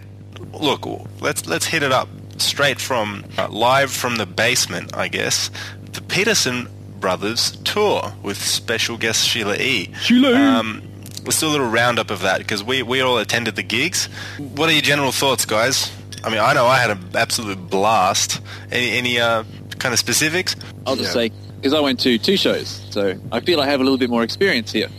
[0.52, 0.86] Look,
[1.20, 5.50] let's let's hit it up straight from uh, live from the basement, I guess.
[5.92, 6.68] The Peterson
[7.02, 9.92] Brothers tour with special guest Sheila E.
[10.00, 10.34] Sheila E.
[10.34, 10.82] Um,
[11.24, 14.06] let's do a little roundup of that because we we all attended the gigs.
[14.38, 15.92] What are your general thoughts, guys?
[16.24, 18.40] I mean, I know I had an absolute blast.
[18.70, 19.42] Any any uh,
[19.78, 20.54] kind of specifics?
[20.86, 23.84] I'll just say because I went to two shows, so I feel I have a
[23.84, 24.88] little bit more experience here.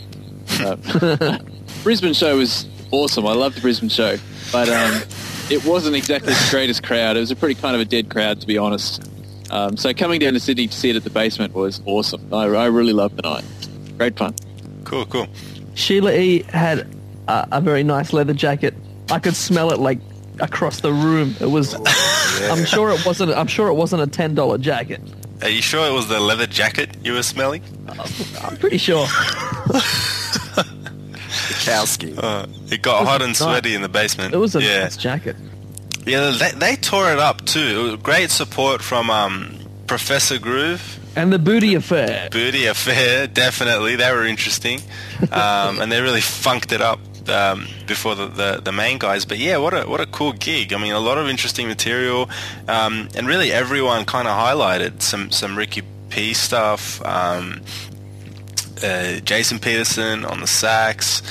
[0.60, 1.40] Uh,
[1.84, 3.26] Brisbane show was awesome.
[3.26, 4.18] I loved the Brisbane show,
[4.52, 5.02] but um,
[5.50, 7.16] it wasn't exactly the greatest crowd.
[7.16, 9.02] It was a pretty kind of a dead crowd, to be honest.
[9.50, 12.34] Um, so coming down to Sydney to see it at the basement was awesome.
[12.34, 13.46] I, I really loved the night.
[13.98, 14.34] Great fun.
[14.84, 15.28] Cool, cool.
[15.76, 16.44] Sheila E.
[16.44, 16.88] had
[17.28, 18.74] a, a very nice leather jacket.
[19.12, 20.00] I could smell it like
[20.40, 21.36] across the room.
[21.40, 21.74] It was.
[22.44, 23.32] I'm sure it wasn't.
[23.34, 25.02] I'm sure it wasn't a ten dollar jacket.
[25.42, 27.64] Are you sure it was the leather jacket you were smelling?
[28.42, 29.06] I'm pretty sure.
[31.64, 32.18] Kowski.
[32.18, 33.40] Uh, it got was hot and nice.
[33.40, 34.34] sweaty in the basement.
[34.34, 34.84] It was a yeah.
[34.84, 35.36] nice jacket.
[36.06, 37.60] Yeah, they, they tore it up too.
[37.60, 42.30] It was great support from um, Professor Groove, And the booty affair.
[42.32, 43.96] Booty Affair, definitely.
[43.96, 44.82] They were interesting.
[45.32, 49.24] Um, and they really funked it up um, before the, the, the main guys.
[49.26, 50.74] But yeah, what a, what a cool gig.
[50.74, 52.30] I mean, a lot of interesting material.
[52.68, 57.02] Um, and really everyone kind of highlighted some, some Ricky P stuff.
[57.06, 57.62] Um,
[58.84, 61.22] uh, Jason Peterson on the sax,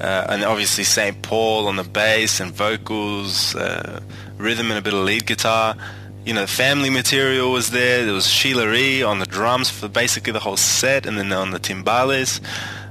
[0.00, 1.22] uh, and obviously St.
[1.22, 4.00] Paul on the bass and vocals, uh,
[4.36, 5.76] rhythm and a bit of lead guitar.
[6.24, 8.04] You know, family material was there.
[8.04, 11.50] There was Sheila E on the drums for basically the whole set, and then on
[11.50, 12.40] the timbales.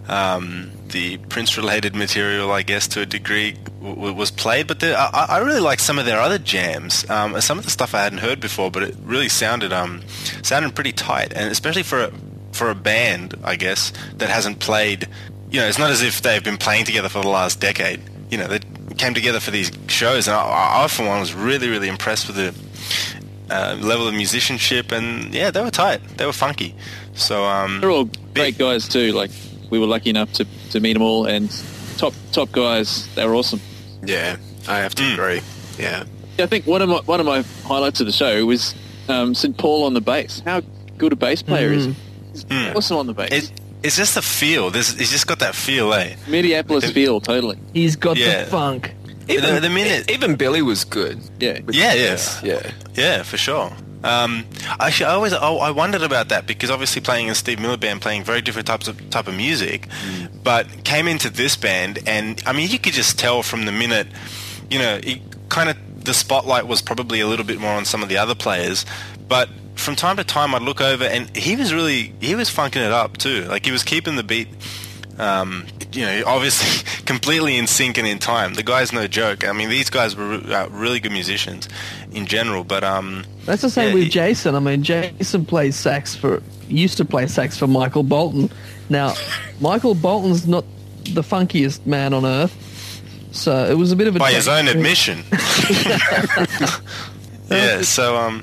[0.07, 4.67] Um, the Prince-related material, I guess, to a degree, w- was played.
[4.67, 7.09] But there, I, I really liked some of their other jams.
[7.09, 10.03] Um, some of the stuff I hadn't heard before, but it really sounded um,
[10.41, 12.11] sounded pretty tight, and especially for a,
[12.51, 15.07] for a band, I guess, that hasn't played.
[15.53, 18.01] You know, it's not as if they've been playing together for the last decade.
[18.31, 18.59] You know, they
[18.97, 22.35] came together for these shows, and I, I for one, was really, really impressed with
[22.37, 26.01] the uh, level of musicianship, and yeah, they were tight.
[26.17, 26.73] They were funky.
[27.13, 29.11] So um, They're all great guys too.
[29.11, 29.29] Like
[29.69, 31.51] we were lucky enough to, to meet them all, and
[31.97, 33.07] top top guys.
[33.13, 33.61] They were awesome.
[34.03, 34.37] Yeah,
[34.67, 35.13] I have to Mm.
[35.13, 35.41] agree.
[35.77, 36.05] Yeah.
[36.39, 38.73] I think one of my one of my highlights of the show was
[39.07, 40.41] um, St Paul on the bass.
[40.43, 40.61] How
[40.97, 41.95] good a bass player is he?
[42.31, 42.75] He's Mm.
[42.75, 43.31] awesome on the bass.
[43.31, 43.51] it,
[43.83, 44.69] it's just a feel.
[44.69, 46.15] There's, he's just got that feel, eh?
[46.27, 47.57] Minneapolis feel totally.
[47.73, 48.45] He's got Yeah.
[48.45, 48.93] the funk.
[49.27, 51.21] the, the minute, Even Billy was good.
[51.39, 51.59] Yeah.
[51.69, 52.53] Yeah, the yeah.
[52.63, 52.71] Yeah.
[52.95, 53.71] Yeah, for sure.
[54.03, 54.45] Um,
[54.81, 58.01] actually, I always I, I wondered about that because obviously playing in Steve Miller Band,
[58.01, 59.87] playing very different types of type of music,
[60.43, 64.07] but came into this band, and I mean, you could just tell from the minute,
[64.69, 68.03] you know, it kind of the spotlight was probably a little bit more on some
[68.03, 68.85] of the other players,
[69.29, 69.47] but
[69.83, 72.91] from time to time I'd look over and he was really he was funking it
[72.91, 73.43] up too.
[73.45, 74.47] Like he was keeping the beat.
[75.19, 78.55] Um, you know, obviously completely in sync and in time.
[78.55, 79.47] The guy's no joke.
[79.47, 81.69] I mean, these guys were uh, really good musicians
[82.11, 84.55] in general, but um, That's the same Yeah, with he- Jason.
[84.55, 88.49] I mean, Jason plays sax for used to play sax for Michael Bolton.
[88.89, 89.13] Now,
[89.61, 90.65] Michael Bolton's not
[91.03, 92.55] the funkiest man on earth,
[93.31, 95.23] so it was a bit of a by his own admission.
[97.49, 97.81] yeah.
[97.81, 98.41] So um,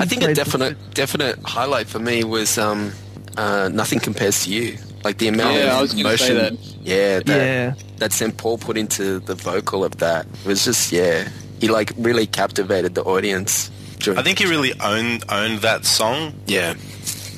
[0.00, 2.92] I think a played- definite definite highlight for me was um,
[3.36, 4.78] uh, nothing compares to you.
[5.04, 7.74] Like the amount Yeah, of was gonna emotion, yeah, that, Yeah.
[7.98, 8.36] that St.
[8.36, 11.28] Paul put into the vocal of that it was just yeah.
[11.60, 13.70] He like really captivated the audience.
[13.98, 16.34] during- I think he really owned owned that song.
[16.46, 16.74] yeah,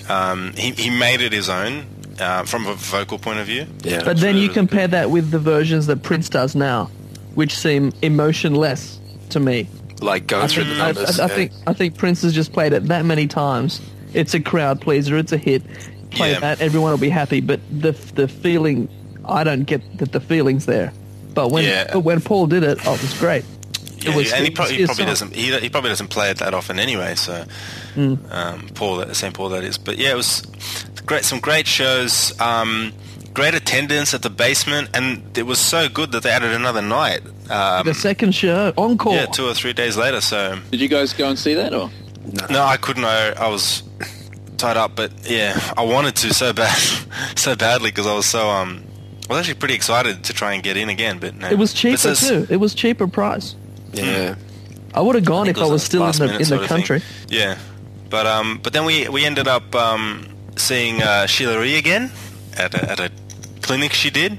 [0.09, 1.85] Um, he he made it his own
[2.19, 3.67] uh, from a vocal point of view.
[3.85, 4.03] yeah.
[4.05, 6.91] But then you really compare that with the versions that Prince does now,
[7.35, 8.99] which seem emotionless
[9.31, 9.69] to me.
[10.01, 11.21] Like going through the I, I, numbers.
[11.21, 11.35] I yeah.
[11.35, 13.81] think I think Prince has just played it that many times.
[14.15, 15.17] It's a crowd pleaser.
[15.19, 15.63] It's a hit.
[16.11, 16.41] Play Yeah.
[16.41, 17.41] that, everyone will be happy.
[17.41, 18.89] But the the feeling,
[19.25, 20.93] I don't get that the feeling's there.
[21.35, 21.91] But when Yeah.
[21.93, 23.45] but when Paul did it, oh, it was great.
[24.01, 25.07] Yeah, was and he, pro- he probably song.
[25.07, 25.35] doesn't.
[25.35, 27.17] He, he probably doesn't play it that often anyway.
[27.17, 27.45] So,
[27.97, 29.35] um, Paul, that St.
[29.35, 29.77] Paul, that is.
[29.77, 30.43] But yeah, it was
[31.05, 31.25] great.
[31.25, 32.39] Some great shows.
[32.41, 32.93] Um,
[33.35, 37.23] great attendance at the basement, and it was so good that they added another night.
[37.51, 39.15] Um, The second show, encore.
[39.15, 40.21] yeah, two or three days later.
[40.21, 41.91] So Did you guys go and see that or?
[42.51, 43.05] no, I couldn't.
[43.05, 43.83] I, I was
[44.59, 46.77] tied up, but yeah, I wanted to so bad,
[47.37, 48.83] so badly because I was so um.
[49.31, 51.49] I was actually pretty excited to try and get in again, but no.
[51.51, 52.47] it was cheaper says- too.
[52.49, 53.55] It was cheaper price.
[53.93, 54.37] yeah.
[54.95, 56.61] I would have gone think if I was was still in the in the of
[56.61, 56.69] thing.
[56.69, 57.03] country.
[57.29, 57.59] Yeah,
[58.09, 62.11] but um, but then we we ended up um, seeing uh, Sheila E again
[62.59, 63.11] at a, at a
[63.63, 64.39] clinic she did,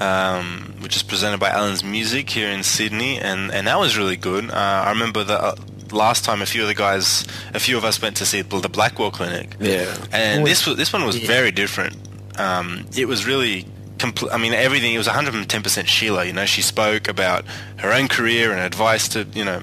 [0.00, 4.16] um, which is presented by Allans Music here in Sydney, and and that was really
[4.16, 4.50] good.
[4.50, 4.54] Uh,
[4.86, 5.40] I remember the.
[5.40, 5.54] Uh,
[5.92, 8.68] Last time, a few of the guys, a few of us went to see the
[8.68, 9.94] Blackwell Clinic, Yeah.
[10.12, 11.94] and Oh, this was this one was very different.
[12.36, 13.64] Um, it was really,
[13.98, 14.92] compl- I mean, everything.
[14.92, 16.24] It was 110 percent Sheila.
[16.24, 17.44] You know, she spoke about
[17.76, 19.62] her own career and advice to you know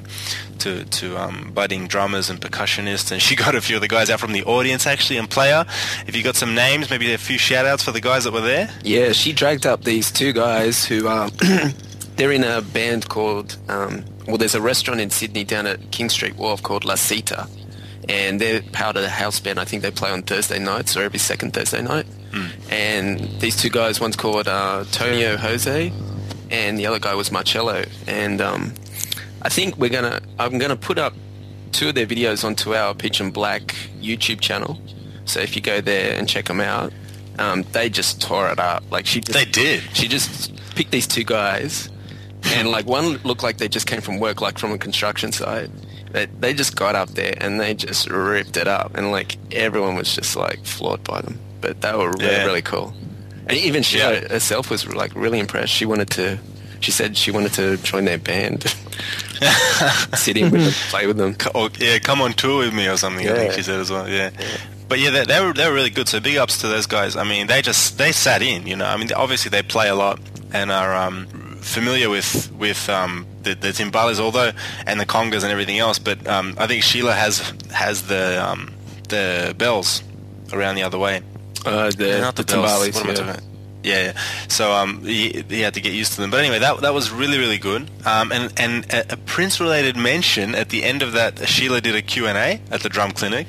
[0.61, 4.09] to to um, budding drummers and percussionists, and she got a few of the guys
[4.09, 5.65] out from the audience actually and player.
[6.07, 8.41] If you got some names, maybe a few shout outs for the guys that were
[8.41, 8.69] there.
[8.83, 11.29] Yeah, she dragged up these two guys who are
[12.15, 16.09] they're in a band called um, well, there's a restaurant in Sydney down at King
[16.09, 17.47] Street Wharf called La Cita,
[18.07, 19.59] and they're part of the house band.
[19.59, 22.05] I think they play on Thursday nights or every second Thursday night.
[22.69, 25.91] And these two guys, one's called uh, Tonio Jose,
[26.49, 27.83] and the other guy was Marcello.
[28.07, 28.73] And um,
[29.41, 31.13] I think we're gonna I'm gonna put up
[31.71, 34.79] two of their videos onto our Peach and Black YouTube channel.
[35.25, 36.91] So if you go there and check them out,
[37.39, 38.83] um, they just tore it up.
[38.91, 39.83] Like she just, They did.
[39.93, 41.89] She just picked these two guys,
[42.55, 45.69] and like one looked like they just came from work, like from a construction site.
[46.11, 49.95] They, they just got up there and they just ripped it up, and like everyone
[49.95, 51.39] was just like floored by them.
[51.61, 52.45] But they were really Yeah.
[52.45, 52.93] really cool.
[53.47, 54.27] And even she Yeah.
[54.27, 55.71] herself was like really impressed.
[55.73, 56.37] She wanted to.
[56.81, 58.63] She said she wanted to join their band,
[60.15, 61.35] sit in with them, play with them.
[61.55, 63.27] Or, yeah, come on tour with me or something.
[63.27, 64.07] I think she said as well.
[64.09, 64.31] Yeah.
[64.87, 66.09] But yeah, they, they were they were really good.
[66.09, 67.15] So big ups to those guys.
[67.15, 68.67] I mean, they just they sat in.
[68.67, 70.19] You know, I mean, obviously they play a lot
[70.51, 71.27] and are um,
[71.61, 74.51] familiar with with um, the, the timbales, although
[74.85, 75.97] and the congas and everything else.
[75.97, 78.73] But um, I think Sheila has has the um,
[79.07, 80.03] the bells
[80.51, 81.21] around the other way.
[81.65, 82.89] Uh, the, not the, the bells.
[82.89, 83.15] timbales, What am I yeah.
[83.15, 83.50] talking about?
[83.83, 84.21] Yeah, yeah.
[84.47, 86.29] So um, he, he had to get used to them.
[86.31, 87.89] But anyway, that that was really really good.
[88.05, 91.95] Um, and and a, a Prince related mention at the end of that, Sheila did
[91.95, 93.47] a Q and A at the drum clinic,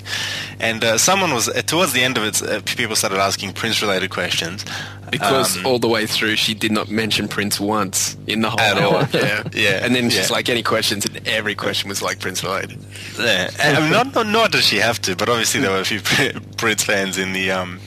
[0.59, 3.83] and uh, someone was uh, towards the end of it, uh, people started asking Prince
[3.83, 4.65] related questions.
[5.11, 8.59] Because Um, all the way through, she did not mention Prince once in the whole
[8.61, 8.97] At all.
[8.97, 9.09] hour.
[9.13, 10.09] Yeah, Yeah, And then yeah.
[10.11, 11.05] she's like, any questions?
[11.05, 12.79] And every question was like Prince related.
[13.21, 15.85] Yeah, I mean, not, not not does she have to, but obviously there were a
[15.85, 16.01] few
[16.57, 17.79] Prince fans in the um,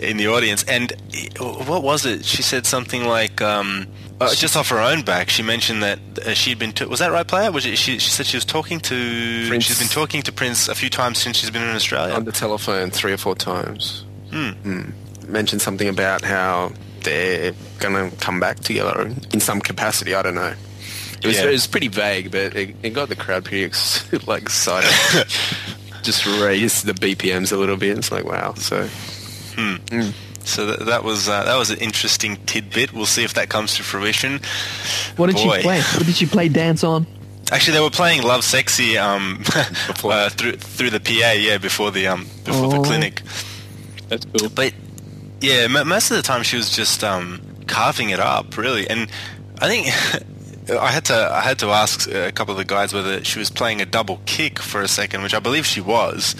[0.00, 0.64] in the audience.
[0.64, 0.92] And
[1.38, 2.24] what was it?
[2.24, 3.86] She said something like, um,
[4.20, 6.72] uh, just off her own back, she mentioned that uh, she'd been.
[6.72, 7.50] To- was that right, player?
[7.50, 7.98] Was it, she?
[7.98, 9.48] She said she was talking to.
[9.48, 9.64] Prince.
[9.64, 12.14] She's been talking to Prince a few times since she's been in Australia.
[12.14, 14.04] On the telephone three or four times.
[14.30, 14.92] Mm.
[15.26, 20.14] Mentioned something about how they're going to come back together in some capacity.
[20.14, 20.54] I don't know.
[21.22, 21.46] It was, Yeah.
[21.48, 24.90] it was pretty vague, but it, it got the crowd pretty ex- like excited.
[26.02, 27.96] Just raised the BPMs a little bit.
[27.98, 28.54] It's like, wow.
[28.54, 28.88] So
[30.44, 32.92] so that, that was uh, that was an interesting tidbit.
[32.92, 34.40] We'll see if that comes to fruition.
[35.16, 35.56] What did Boy.
[35.58, 35.80] she play?
[35.80, 37.06] What did she play dance on?
[37.52, 39.42] Actually, they were playing "Lovesexy" um,
[40.04, 42.70] uh, through through the PA, yeah, before the um before Oh.
[42.82, 43.22] the clinic.
[44.08, 44.48] That's cool.
[44.48, 44.72] But
[45.40, 48.88] yeah, m- most of the time she was just um, carving it up, really.
[48.88, 49.10] And
[49.60, 49.86] I think
[50.80, 53.50] I had to I had to ask a couple of the guys whether she was
[53.50, 56.34] playing a double kick for a second, which I believe she was,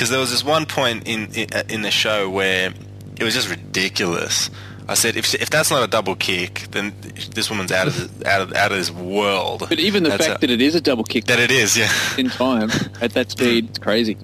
[0.00, 2.72] because there was this one point in in, in the show where
[3.18, 4.48] it was just ridiculous.
[4.88, 6.94] I said, if, if that's not a double kick, then
[7.34, 9.66] this woman's out of the, out of out of this world.
[9.68, 11.76] But even the That's fact a- that it is a double kick that it is,
[11.76, 11.92] yeah.
[12.16, 12.70] in time
[13.02, 14.16] at that speed, it's crazy.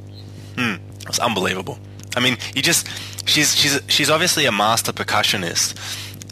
[0.57, 1.79] It's unbelievable.
[2.17, 2.89] I mean, you just
[3.29, 5.77] she's she's she's obviously a master percussionist,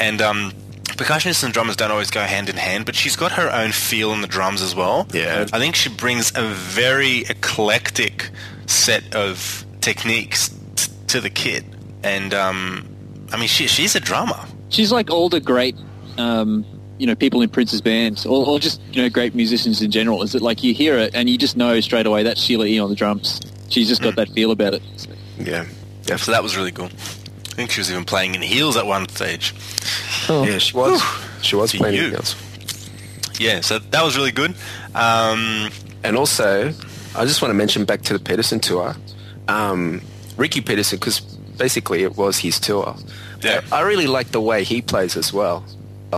[0.00, 0.52] and um,
[0.84, 2.86] percussionists and drummers don't always go hand in hand.
[2.86, 5.06] But she's got her own feel in the drums as well.
[5.12, 5.46] Yeah.
[5.52, 8.30] I think she brings a very eclectic
[8.66, 11.64] set of techniques t- to the kit,
[12.02, 12.86] and um,
[13.32, 14.38] I mean, she she's a drummer.
[14.70, 15.76] She's like all the great,
[16.18, 16.64] um,
[16.98, 20.22] you know, people in Prince's bands, or, or just you know, great musicians in general.
[20.22, 22.78] Is that like you hear it and you just know straight away that's Sheila E
[22.78, 23.40] on the drums.
[23.68, 24.82] She's just got that feel about it.
[25.38, 25.64] yeah,
[26.06, 26.86] Yeah, so that was really cool.
[26.86, 29.54] I think she was even playing in heels at one stage.
[30.28, 30.58] Oh, yeah.
[30.58, 31.02] She was.
[31.42, 32.04] She was To playing you.
[32.10, 32.36] the girls.
[33.40, 34.54] Yeah, so that was really good.
[34.94, 35.70] Um,
[36.04, 36.72] And also,
[37.16, 38.96] I just want to mention back to the Peterson tour,
[39.48, 40.00] um,
[40.36, 42.96] Ricky Peterson, because basically it was his tour.
[43.40, 43.60] Yeah.
[43.70, 45.64] I really like the way he plays as well.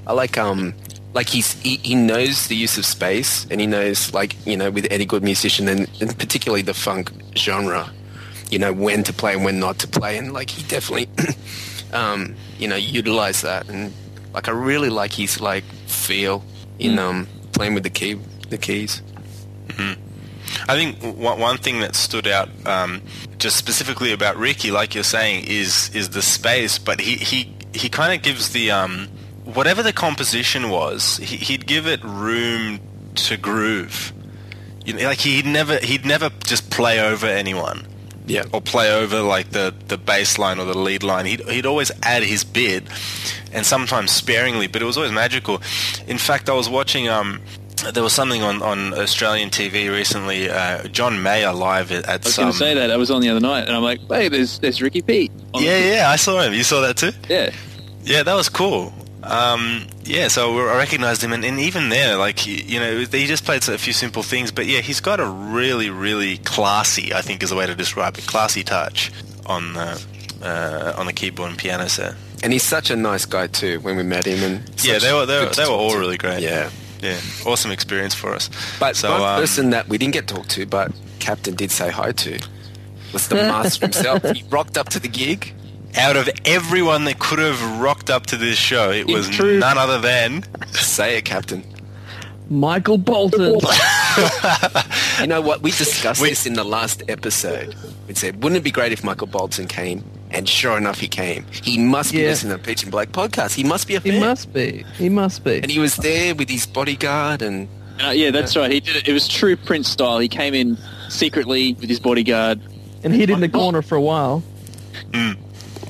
[0.06, 0.74] I like um,
[1.12, 4.70] like he's he, he knows the use of space, and he knows like you know
[4.70, 7.90] with any good musician, and, and particularly the funk genre,
[8.50, 11.08] you know when to play and when not to play, and like he definitely,
[11.92, 13.92] um, you know, utilize that, and
[14.34, 16.44] like I really like his like feel
[16.78, 18.18] in um playing with the key
[18.50, 19.02] the keys.
[20.68, 23.02] I think one, one thing that stood out, um,
[23.38, 26.78] just specifically about Ricky, like you're saying, is is the space.
[26.78, 29.08] But he he, he kind of gives the um,
[29.44, 32.80] whatever the composition was, he, he'd give it room
[33.16, 34.12] to groove.
[34.84, 37.86] You know, like he'd never he'd never just play over anyone
[38.26, 38.44] Yeah.
[38.52, 41.26] or play over like the the bass line or the lead line.
[41.26, 42.84] He'd he'd always add his bit,
[43.52, 45.60] and sometimes sparingly, but it was always magical.
[46.06, 47.40] In fact, I was watching um.
[47.92, 50.48] There was something on, on Australian TV recently.
[50.50, 52.90] Uh, John Mayer live at, at I was going to say that.
[52.90, 55.30] I was on the other night, and I'm like, hey, there's there's Ricky Pete.
[55.54, 56.52] Yeah, the- yeah, I saw him.
[56.54, 57.12] You saw that too?
[57.28, 57.50] yeah.
[58.02, 58.92] Yeah, that was cool.
[59.24, 63.26] Um, yeah, so we- I recognized him, and, and even there, like you know, he
[63.26, 67.20] just played a few simple things, but yeah, he's got a really, really classy, I
[67.22, 69.10] think, is the way to describe it, classy touch
[69.44, 70.02] on the
[70.42, 72.14] uh, on the keyboard and piano set.
[72.42, 73.80] And he's such a nice guy too.
[73.80, 76.42] When we met him, and Yeah, they were they were, they were all really great.
[76.42, 76.70] Yeah,
[77.00, 78.50] yeah, awesome experience for us.
[78.80, 81.90] but So, one um, person that we didn't get talked to, but Captain did say
[81.90, 82.38] hi to,
[83.12, 84.22] was the master himself.
[84.30, 85.52] He rocked up to the gig.
[85.98, 89.60] Out of everyone that could have rocked up to this show, it was truth.
[89.60, 91.64] none other than Say it, Captain.
[92.50, 93.60] Michael Bolton.
[95.20, 95.62] You know what?
[95.62, 97.74] We discussed We- this in the last episode.
[98.08, 100.04] We said, wouldn't it be great if Michael Bolton came?
[100.36, 101.46] And sure enough, he came.
[101.50, 102.28] He must be Yeah.
[102.28, 103.54] listening to Peach and Black podcast.
[103.54, 104.84] He must be a he must be.
[104.98, 105.56] He must be.
[105.62, 107.68] And he was there with his bodyguard and
[108.04, 108.70] Uh, yeah, that's right.
[108.70, 109.08] He did it.
[109.08, 110.18] It was true Prince style.
[110.18, 110.76] He came in
[111.08, 112.60] secretly with his bodyguard.
[113.02, 114.42] and hid in the corner for a while.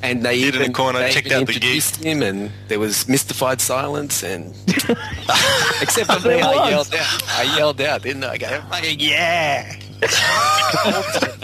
[0.03, 1.57] and they Hid in the corner, they checked out the gig.
[1.64, 4.55] introduced him and there was mystified silence and
[5.80, 7.22] except for me, I yelled out.
[7.28, 8.32] I yelled out, didn't I?
[8.32, 9.74] I go, "Fucking yeah!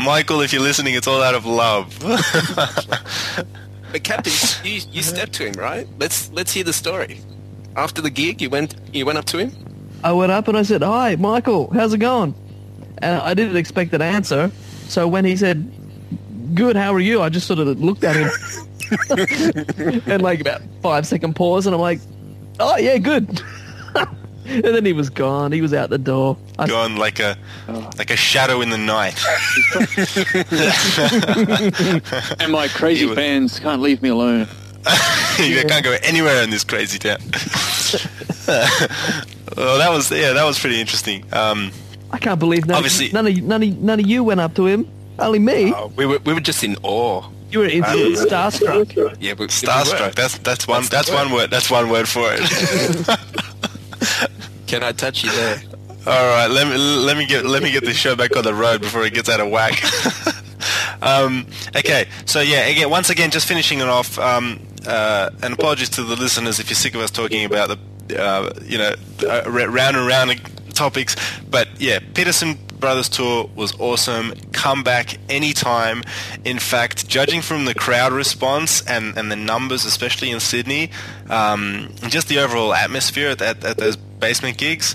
[0.00, 0.40] Michael.
[0.40, 1.96] If you're listening, it's all out of love.
[3.90, 4.32] But Captain,
[4.64, 5.88] you, you stepped to him, right?
[5.98, 7.20] Let's let's hear the story.
[7.76, 9.52] After the gig, you went you went up to him.
[10.04, 11.70] I went up and I said, "Hi, Michael.
[11.72, 12.34] How's it going?"
[12.98, 14.50] And I didn't expect an answer.
[14.88, 15.72] So when he said,
[16.54, 18.30] "Good, how are you?" I just sort of looked at him,
[20.06, 22.00] and like about five second pause, and I'm like,
[22.60, 23.40] "Oh yeah, good."
[24.48, 25.52] And then he was gone.
[25.52, 26.36] He was out the door.
[26.58, 27.36] I, Gone like a
[27.98, 29.18] like a shadow in the night.
[32.40, 34.46] And my crazy He was- fans can't leave me alone.
[35.38, 37.18] you can't go anywhere in this crazy town.
[39.56, 41.24] well, that was yeah, that was pretty interesting.
[41.32, 41.70] Um,
[42.10, 44.66] I can't believe none, Obviously- none of none of none of you went up to
[44.66, 44.88] him.
[45.18, 45.72] Only me.
[45.74, 47.28] Oh, we were we were just in awe.
[47.50, 48.94] you were in, starstruck.
[49.20, 50.14] Yeah, we, starstruck.
[50.14, 51.50] That's that's one that's, one word.
[51.50, 52.40] That's one word for it.
[54.68, 55.62] Can I touch you there?
[56.06, 58.54] All right, let me let me get let me get this show back on the
[58.54, 59.82] road before it gets out of whack.
[61.02, 64.18] um, okay, so yeah, again, once again, just finishing it off.
[64.18, 68.22] Um, uh, and apologies to the listeners if you're sick of us talking about the,
[68.22, 68.94] uh, you know,
[69.26, 70.40] uh, round and round
[70.74, 71.16] topics.
[71.50, 74.34] But yeah, Peterson Brothers tour was awesome.
[74.52, 76.04] Come back anytime.
[76.44, 80.90] In fact, judging from the crowd response and, and the numbers, especially in Sydney,
[81.28, 84.94] um, just the overall atmosphere at, at, at those basement gigs,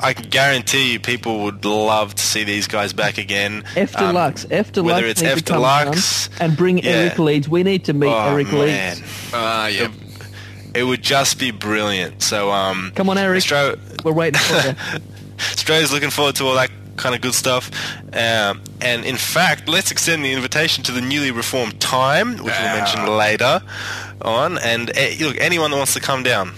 [0.00, 3.64] I can guarantee you people would love to see these guys back again.
[3.76, 4.46] F Um, Deluxe.
[4.50, 4.92] F Deluxe.
[4.94, 6.28] Whether it's need to F Deluxe.
[6.40, 6.90] and bring yeah.
[6.90, 7.48] Eric Leeds.
[7.48, 8.96] We need to meet Oh, Eric man.
[8.96, 9.02] Leeds.
[9.32, 9.88] Yeah.
[10.74, 12.22] It would just be brilliant.
[12.22, 13.38] So, um, Come on, Eric.
[13.38, 14.74] Astro- We're waiting for you.
[15.52, 17.70] Australia's looking forward to all that kind of good stuff.
[18.12, 22.76] Um, and in fact, let's extend the invitation to the newly reformed Time, which we'll
[22.76, 23.62] mention later
[24.20, 24.58] on.
[24.58, 26.52] And uh, look, anyone that wants to come down,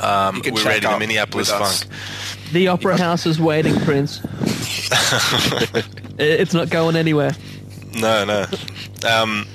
[0.00, 1.50] um, You can we're check ready to Minneapolis.
[1.50, 1.86] Funk.
[2.52, 4.20] The Opera House is waiting, Prince.
[6.18, 7.32] it's not going anywhere.
[7.94, 8.46] No, no.
[9.08, 9.46] Um,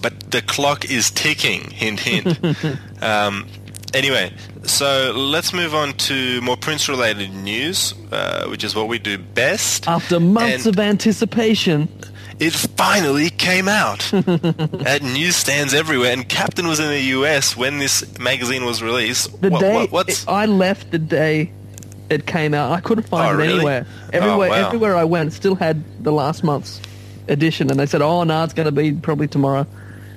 [0.00, 1.70] but the clock is ticking.
[1.70, 2.38] Hint, hint.
[3.02, 3.46] um,
[3.94, 4.32] anyway,
[4.64, 9.86] so let's move on to more Prince-related news, uh, which is what we do best.
[9.88, 11.88] After months And- of anticipation,
[12.38, 14.12] It finally came out
[14.86, 19.40] at newsstands everywhere, and Captain was in the US when this magazine was released.
[19.40, 21.50] the What- day what- what's I left, the day
[22.10, 23.54] it came out, I couldn't find Oh, it really?
[23.54, 23.86] anywhere.
[23.88, 24.66] Oh, Everywhere, wow.
[24.66, 26.80] everywhere I went, still had the last month's
[27.28, 29.66] edition, and they said, "Oh no, it's going to be probably tomorrow."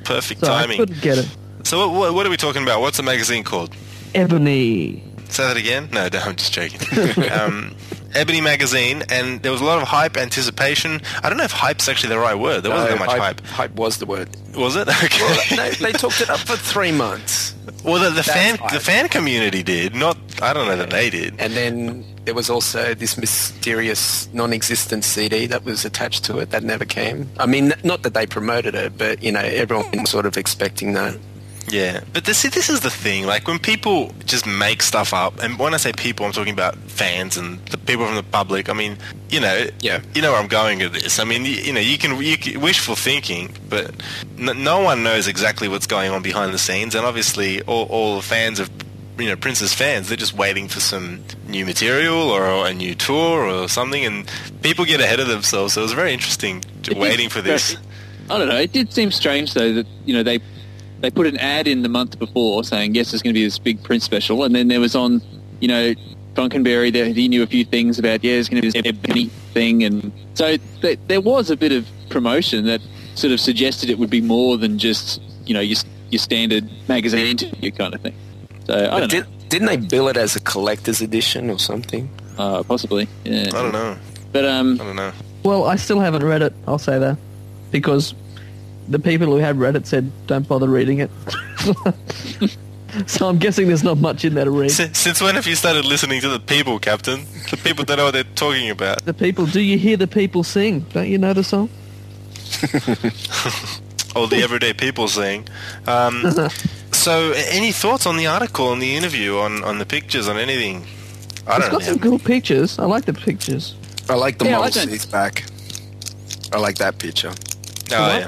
[0.04, 0.78] perfect So I timing?
[0.78, 1.28] couldn't get it.
[1.64, 2.82] So what, what, what are we talking about?
[2.82, 3.74] What's the magazine called?
[4.16, 5.04] Ebony.
[5.30, 5.90] Say that again?
[5.92, 6.82] No, no I'm just joking.
[7.32, 7.76] um,
[8.16, 11.02] Ebony magazine, and there was a lot of hype, anticipation.
[11.24, 12.64] I don't know if hype's actually the right word.
[12.64, 13.42] There wasn't No, that much hype.
[13.46, 14.30] Hype was the word.
[14.56, 14.88] Was it?
[15.04, 15.22] Okay.
[15.22, 17.54] Well, they, they talked it up for three months.
[17.84, 18.72] Well, the, the fan hype.
[18.72, 19.96] the fan community did.
[19.96, 21.36] Not I don't know that they did.
[21.40, 26.64] And then there was also this mysterious non-existent CD that was attached to it that
[26.64, 27.30] never came.
[27.40, 30.94] I mean, not that they promoted it, but, you know, everyone was sort of expecting
[30.94, 31.18] that.
[31.70, 33.26] Yeah, but this this is the thing.
[33.26, 36.76] Like when people just make stuff up, and when I say people, I'm talking about
[36.88, 38.70] fans and the people from the public.
[38.70, 38.98] I mean,
[39.30, 40.02] you know, Yeah.
[40.16, 41.20] you know where I'm going with this.
[41.20, 43.92] I mean, you, you know, you can you can, wishful thinking, but
[44.40, 48.16] n- no one knows exactly what's going on behind the scenes, and obviously, all, all
[48.16, 48.70] the fans of
[49.20, 53.46] you know Prince's fans, they're just waiting for some new material or a new tour
[53.48, 54.32] or something, and
[54.64, 55.74] people get ahead of themselves.
[55.74, 57.76] So it was very interesting, to waiting for this.
[58.30, 58.58] I don't know.
[58.58, 60.40] It did seem strange though that you know they
[61.02, 63.60] they put an ad in the month before saying yes, there's going to be this
[63.60, 65.22] big print special, and then there was on
[65.60, 65.94] you know
[66.36, 69.26] Funkenberry that he knew a few things about yeah, there's going to be this Ebony
[69.54, 72.82] thing, and so th- there was a bit of promotion that
[73.16, 75.78] sort of suggested it would be more than just you know your,
[76.10, 78.16] your standard magazine interview kind of thing.
[78.66, 82.10] So I don't did, didn't they bill it as a collector's edition or something?
[82.38, 83.08] know, uh, possibly.
[83.26, 83.48] Yeah.
[83.48, 83.98] I don't know.
[84.32, 85.12] But um, I don't know.
[85.44, 86.54] Well, I still haven't read it.
[86.68, 87.18] I'll say that
[87.72, 88.14] because
[88.90, 91.12] the people who had read it said don't bother reading it.
[93.08, 94.72] so I'm guessing there's not much in there to read.
[94.72, 97.26] Since, since when have you started listening to the people, Captain?
[97.52, 99.06] The people don't know what they're talking about.
[99.06, 100.82] The people, do you hear the people sing?
[100.92, 101.70] Don't you know the song?
[104.16, 105.48] Or the everyday people sing.
[105.86, 106.24] Um,
[106.92, 110.86] so, any thoughts on the article, on the interview, on, on the pictures, on anything?
[111.46, 111.78] I don't know.
[111.78, 111.94] got know.
[111.94, 112.80] some cool pictures.
[112.80, 113.76] I like the pictures.
[114.10, 115.44] I like the Yeah, I Model don't- back.
[116.52, 117.30] I like that picture.
[117.92, 118.22] Oh, What?
[118.22, 118.28] yeah.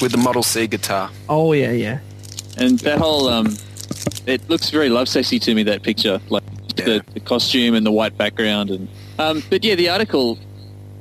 [0.00, 1.10] With the Model C guitar.
[1.28, 1.98] Oh yeah, yeah.
[2.56, 3.54] and that whole um,
[4.26, 5.62] it looks very Lovesexy to me.
[5.64, 6.42] That picture, like
[6.76, 6.84] Yeah.
[6.84, 8.88] the, the costume and the white background, and
[9.18, 10.38] um, but yeah, the article.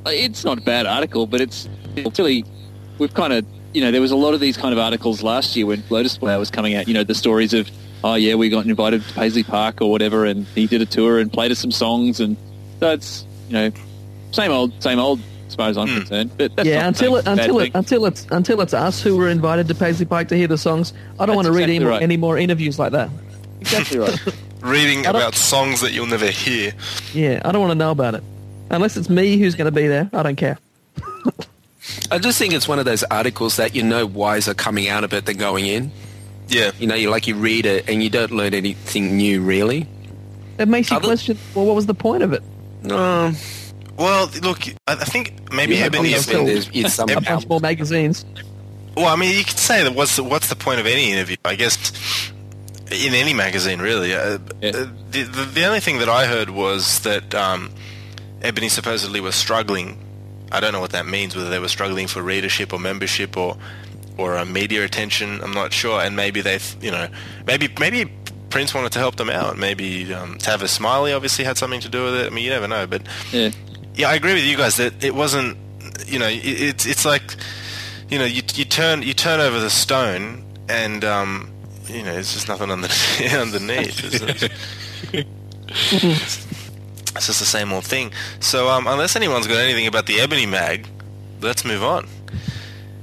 [0.06, 2.43] uh, It's not a bad article, but it's it's really
[2.97, 5.56] we've kind of you know there was a lot of these kind of articles last
[5.56, 6.88] year when Lotus Flower was coming out.
[6.89, 7.70] You know the stories of
[8.04, 11.20] oh yeah we got invited to Paisley Park or whatever, and he did a tour
[11.20, 12.36] and played us some songs, and
[12.80, 13.72] that's you know
[14.34, 16.32] same old same old as far as I'm concerned.
[16.38, 19.68] But that's yeah, until it until it until it's until it's us who were invited
[19.68, 20.93] to Paisley Park to hear the songs.
[21.20, 22.02] I don't That's want to read any, more, right.
[22.02, 23.10] any more interviews like that.
[23.60, 24.18] exactly right.
[24.62, 26.74] Reading about songs that you'll never hear.
[27.14, 28.24] Yeah, I don't want to know about it.
[28.70, 30.58] Unless it's me who's going to be there, I don't care.
[32.12, 35.14] I just think it's one of those articles that you know wiser coming out of
[35.14, 35.91] it than going in.
[36.47, 36.72] Yeah.
[36.78, 39.88] You know, you like you read it and you don't learn anything new really.
[40.60, 41.38] It makes you Other- question.
[41.56, 42.43] Well, what was the point of it?
[42.91, 43.36] Um,
[44.00, 46.82] Well, look, I I think maybe yeah, Ebony has obviously been...
[46.82, 48.26] there's- some A bunch more magazines.
[48.95, 51.36] Well, I mean, you could say that what's the, what's the point of any interview?
[51.45, 52.32] I guess
[52.91, 54.14] in any magazine, really.
[54.16, 54.70] Uh, Yeah.
[54.70, 57.72] uh, the, the the only thing that I heard was that um,
[58.41, 59.97] Ebony supposedly was struggling.
[60.52, 61.36] I don't know what that means.
[61.36, 63.58] Whether they were struggling for readership or membership or
[64.18, 66.02] or uh, media attention, I'm not sure.
[66.02, 67.08] And maybe they, you know,
[67.45, 68.12] maybe maybe
[68.50, 69.58] Prince wanted to help them out.
[69.58, 72.28] Maybe um, Tavis Smiley obviously had something to do with it.
[72.28, 72.88] I mean, you never know.
[72.88, 73.52] But Yeah.
[74.00, 75.58] Yeah, I agree with you guys that it wasn't.
[76.08, 77.36] You know, it, it's it's like,
[78.10, 81.52] you know, you you turn you turn over the stone and um,
[81.88, 83.34] you know, it's just nothing underneath.
[83.34, 84.43] underneath it's,
[87.16, 88.14] it's just the same old thing.
[88.39, 90.88] So um, unless anyone's got anything about the Ebony Mag,
[91.41, 92.08] let's move on.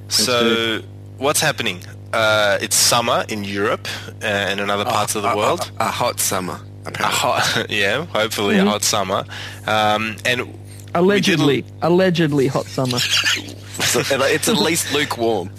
[0.09, 0.81] So
[1.19, 1.83] what's happening?
[2.13, 3.87] Uh, it's summer in Europe
[4.23, 5.71] and in other parts of the a- world.
[5.79, 6.59] A, a hot summer.
[6.87, 7.05] Apparently.
[7.05, 9.25] A hot, yeah, hopefully a hot summer.
[9.67, 10.57] Um, and
[10.95, 12.99] Allegedly, allegedly hot summer.
[12.99, 15.51] So it's at least lukewarm.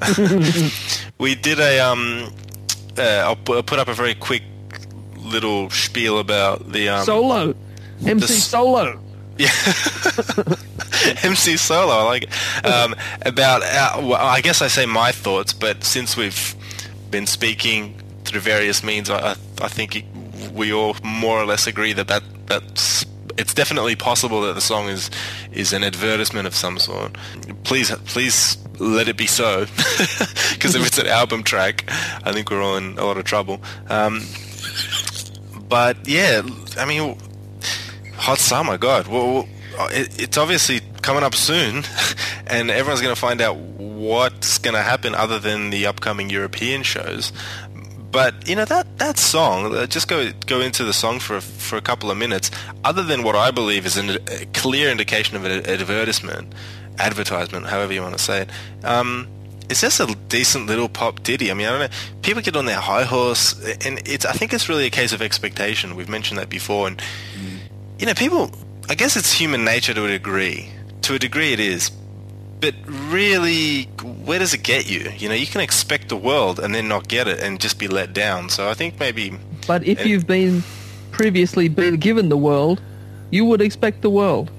[1.18, 2.32] we did a um
[2.98, 4.42] uh, I'll, pu- I'll put up a very quick
[5.18, 7.54] little spiel about the um Solo,
[8.04, 9.00] MC s- Solo.
[9.38, 9.48] yeah
[11.22, 15.52] MC solo I like it um about our, well, I guess I say my thoughts
[15.52, 16.54] but since we've
[17.10, 20.04] been speaking through various means I I, I think it,
[20.52, 23.04] we all more or less agree that that that's
[23.38, 25.10] it's definitely possible that the song is
[25.52, 27.16] is an advertisement of some sort.
[27.64, 29.60] Please, please let it be so,
[30.52, 31.84] because if it's an album track,
[32.24, 33.60] I think we're all in a lot of trouble.
[33.88, 34.22] Um,
[35.68, 36.42] but yeah,
[36.76, 37.18] I mean,
[38.16, 39.48] hot summer, God, well, well,
[39.90, 41.84] it's obviously coming up soon,
[42.46, 46.82] and everyone's going to find out what's going to happen other than the upcoming European
[46.82, 47.32] shows.
[48.16, 49.74] But you know that that song.
[49.76, 52.50] uh, Just go go into the song for a, for a couple of minutes.
[52.82, 56.54] Other than what I believe is an, a clear indication of an advertisement,
[56.98, 58.50] advertisement, however you want to say it.
[58.84, 59.28] Um,
[59.68, 61.50] it's just a decent little pop ditty.
[61.50, 61.96] I mean, I don't know.
[62.22, 63.52] People get on their high horse,
[63.84, 64.24] and it's.
[64.24, 65.94] I think it's really a case of expectation.
[65.94, 67.02] We've mentioned that before, and
[67.98, 68.50] you know, people.
[68.88, 70.70] I guess it's human nature to a degree.
[71.02, 71.90] To a degree, it is.
[72.60, 73.84] But really,
[74.24, 75.10] where does it get you?
[75.16, 77.86] You know, you can expect the world and then not get it and just be
[77.86, 78.48] let down.
[78.48, 79.34] So I think maybe
[79.66, 80.62] But if And- you've been
[81.10, 82.80] previously been given the world,
[83.30, 84.50] you would expect the world.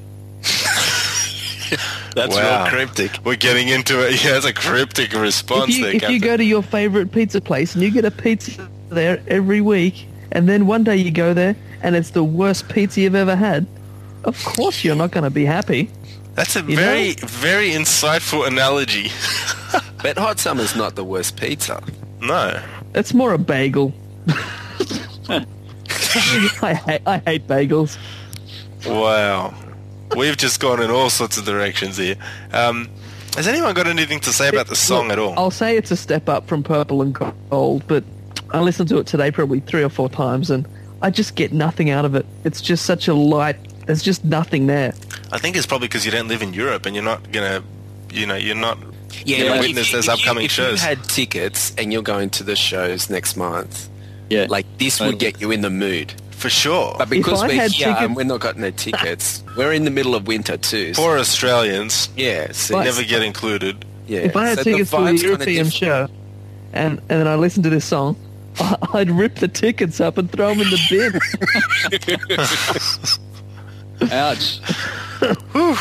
[2.15, 2.63] That's Wow.
[2.63, 3.11] real cryptic.
[3.23, 4.23] we're getting into it.
[4.23, 7.39] Yeah, it's a cryptic response if you, there, if you go to your favorite pizza
[7.41, 11.33] place and you get a pizza there every week, and then one day you go
[11.33, 13.65] there and it's the worst pizza you've ever had,
[14.23, 15.89] of course you're not going to be happy.
[16.37, 19.09] That's a you very, very insightful analogy.
[20.03, 21.81] But hot summer's not the worst pizza.
[22.21, 22.61] no.
[22.93, 23.91] It's more a bagel.
[25.29, 25.43] I
[26.85, 27.97] hate I hate bagels.
[28.85, 29.55] Wow.
[30.15, 32.15] We've just gone in all sorts of directions here.
[32.53, 32.87] Um,
[33.35, 35.33] has anyone got anything to say about the song Look, at all?
[35.37, 37.13] I'll say it's a step up from Purple and
[37.49, 38.03] Gold, but
[38.51, 40.67] I listened to it today probably three or four times, and
[41.01, 42.25] I just get nothing out of it.
[42.45, 43.57] It's just such a light.
[43.87, 44.93] There's just nothing there.
[45.31, 47.63] I think it's probably because you don't live in Europe and you're not gonna,
[48.11, 48.77] you know, you're not
[49.25, 50.81] Yeah, Yeah, like witness if you- those if you- upcoming if shows.
[50.81, 53.87] you had tickets and you're going to the shows next month,
[54.29, 54.45] Yeah.
[54.49, 56.13] like this would get you in the mood.
[56.31, 56.95] For sure.
[56.99, 59.91] But because we're had here tickets- and we're not got no tickets, we're in the
[59.91, 60.93] middle of winter too.
[60.93, 63.85] so- For Australians, yeah, so But- never get included.
[64.07, 64.19] yeah.
[64.19, 66.07] If I had so the tickets to the European show,
[66.73, 68.15] and and then I listened to this song,
[68.93, 71.19] I'd rip the tickets up and throw them in the bin.
[74.11, 74.59] Ouch.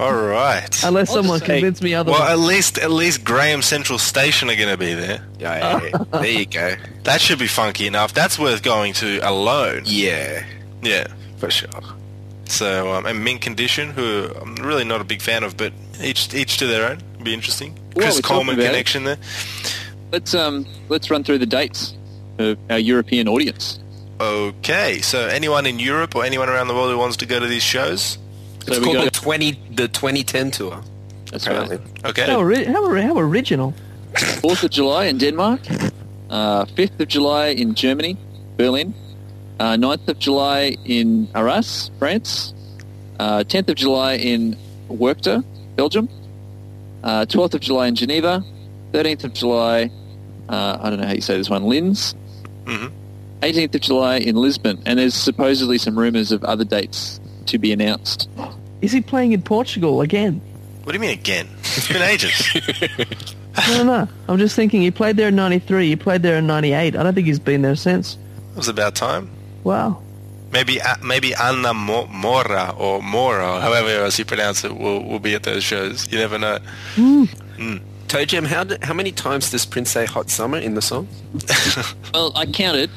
[0.00, 0.84] All right.
[0.84, 2.20] Unless I'll someone just say- convinced me otherwise.
[2.20, 5.24] Well, at least at least Graham Central Station are going to be there.
[5.40, 6.04] Yeah, yeah, yeah.
[6.20, 6.76] there you go.
[7.02, 8.14] That should be funky enough.
[8.14, 9.82] That's worth going to alone.
[9.86, 10.44] Yeah,
[10.82, 11.08] Yeah.
[11.38, 11.68] for sure.
[12.44, 16.32] So, um, and Mint Condition, who I'm really not a big fan of, but each
[16.32, 17.00] each to their own.
[17.22, 17.74] Be interesting.
[17.96, 18.68] Well, Chris we're Coleman about it.
[18.68, 19.18] connection there.
[20.12, 21.94] Let's um let's run through the dates
[22.38, 23.80] of our European audience.
[24.20, 27.46] Okay, so anyone in Europe or anyone around the world who wants to go to
[27.46, 28.18] these shows?
[28.66, 30.82] It's we called got- the twenty the 2010 tour.
[31.30, 32.04] That's Apparently, right.
[32.06, 32.26] Okay.
[32.26, 33.74] how, ori- how, how original.
[34.40, 35.60] Fourth of July in Denmark.
[36.30, 38.16] Uh, Fifth of July in Germany,
[38.56, 38.94] Berlin.
[39.60, 42.54] Uh, 9th of July in Arras, France.
[43.20, 44.56] Uh, 10th of July in
[44.88, 45.44] Werchter,
[45.76, 46.08] Belgium.
[47.04, 48.42] Uh, 12th of July in Geneva.
[48.92, 49.90] 13th of July,
[50.48, 52.14] uh, I don't know how you say this one, Linz.
[52.64, 52.90] Mhm.
[53.40, 54.82] 18th of July in Lisbon.
[54.86, 58.28] And there's supposedly some rumours of other dates to be announced.
[58.82, 60.40] Is he playing in Portugal again?
[60.84, 61.48] What do you mean again?
[61.60, 62.54] It's been ages.
[63.68, 64.08] No, no, no.
[64.28, 65.88] I'm just thinking he played there in 93.
[65.88, 66.94] He played there in 98.
[66.96, 68.16] I don't think he's been there since.
[68.52, 69.28] it was about time.
[69.64, 70.00] Wow.
[70.52, 75.18] Maybe uh, maybe Anna Mo- Mora or Mora, however else you pronounce it, will will
[75.18, 76.10] be at those shows.
[76.10, 76.58] You never know.
[78.08, 78.44] Toe Jam.
[78.46, 81.06] How d- how many times does Prince say "hot summer" in the song?
[82.14, 82.88] Well, I counted.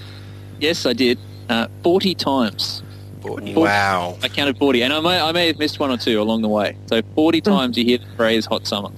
[0.61, 1.17] Yes, I did.
[1.49, 2.83] Uh, 40 times.
[3.23, 4.17] Wow.
[4.23, 6.47] I counted 40, and I may, I may have missed one or two along the
[6.47, 6.77] way.
[6.87, 8.89] So 40 times you hear the phrase hot summer.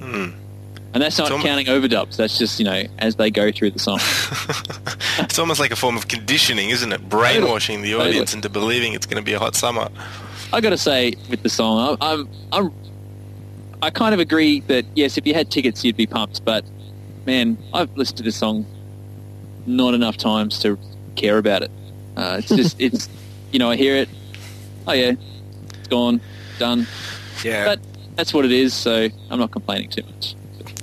[0.00, 0.30] Hmm.
[0.92, 2.16] And that's not So- counting overdubs.
[2.16, 4.00] That's just, you know, as they go through the song.
[5.18, 7.08] it's almost like a form of conditioning, isn't it?
[7.08, 8.10] Brainwashing the Totally.
[8.10, 9.88] audience into believing it's going to be a hot summer.
[10.52, 12.72] I got to say, with the song, I, I'm, I'm,
[13.82, 16.44] I kind of agree that, yes, if you had tickets, you'd be pumped.
[16.44, 16.64] But,
[17.24, 18.66] man, I've listened to this song
[19.76, 20.78] not enough times to
[21.16, 21.70] care about it.
[22.16, 23.08] Uh, it's just, it's,
[23.52, 24.08] you know, I hear it.
[24.86, 25.12] Oh, yeah,
[25.78, 26.20] it's gone,
[26.58, 26.86] done.
[27.44, 27.80] Yeah, But
[28.16, 30.34] that's what it is, so I'm not complaining too much.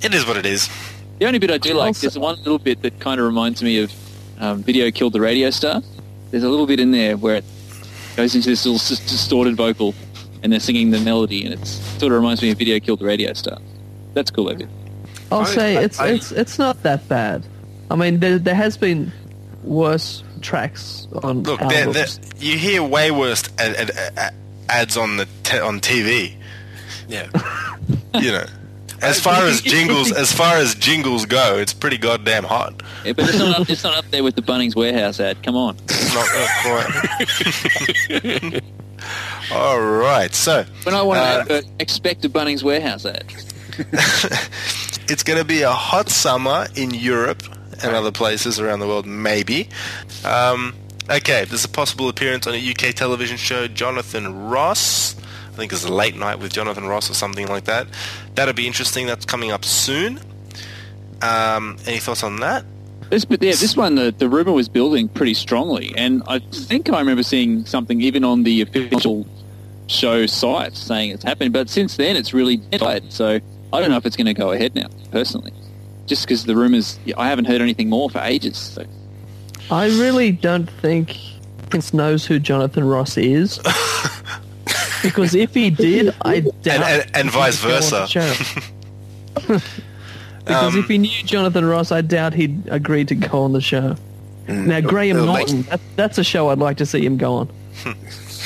[0.02, 0.68] It is what it is.
[1.18, 3.62] The only bit I do like, is there's one little bit that kind of reminds
[3.62, 3.92] me of
[4.38, 5.82] um, Video Killed the Radio Star.
[6.30, 7.44] There's a little bit in there where it
[8.16, 9.94] goes into this little s- distorted vocal
[10.42, 13.04] and they're singing the melody and it sort of reminds me of Video Killed the
[13.04, 13.58] Radio Star.
[14.14, 14.68] That's cool, that bit.
[15.32, 17.44] I'll say I- it's I- it's it's not that bad.
[17.90, 19.10] I mean, there, there has been
[19.64, 22.06] worse tracks on Look, they're, they're,
[22.38, 24.34] you hear way worse ad, ad, ad,
[24.68, 26.34] ads on the te- on TV.
[27.08, 27.28] yeah.
[28.14, 28.46] You know,
[29.00, 32.82] as far as jingles, as far as jingles go, it's pretty goddamn hot.
[33.04, 35.42] Yeah, but it's not, up, it's not up there with the Bunnings Warehouse ad.
[35.42, 35.76] Come on.
[36.14, 38.62] Not uh, quite.
[39.52, 43.24] All right, so When I want Uh, to uh, expect a Bunnings Warehouse ad.
[43.78, 47.42] it's going to be a hot summer in Europe
[47.82, 49.68] and other places around the world, maybe.
[50.24, 50.74] Um,
[51.08, 55.16] okay, there's a possible appearance on a UK television show, Jonathan Ross.
[55.48, 57.88] I think it's a late night with Jonathan Ross or something like that.
[58.34, 59.06] That'll be interesting.
[59.06, 60.20] That's coming up soon.
[61.20, 62.64] Um, any thoughts on that?
[63.10, 66.92] This, but yeah, this one, the, the rumor was building pretty strongly, and I think
[66.92, 69.26] I remember seeing something even on the official
[69.86, 71.50] show site saying it's happening.
[71.50, 73.10] But since then, it's really died.
[73.12, 73.40] So
[73.72, 75.52] I don't know if it's going to go ahead now, personally,
[76.08, 76.98] just because the rumors.
[77.16, 78.56] I haven't heard anything more for ages.
[78.56, 78.84] So
[79.70, 81.16] I really don't think
[81.70, 83.58] Prince knows who Jonathan Ross is.
[85.02, 88.42] because if he did, I doubt and- and he'd vice go on the versa.
[90.44, 93.60] because Um, if he knew Jonathan Ross, I doubt he'd agree to go on the
[93.60, 93.96] show.
[94.48, 97.34] Now, Graham it'll make- Norton, that, that's a show I'd like to see him go
[97.34, 97.50] on.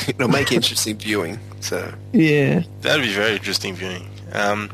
[0.08, 1.38] It'll make interesting viewing.
[1.60, 2.62] So Yeah.
[2.80, 4.08] That'd be very interesting viewing.
[4.32, 4.68] Um,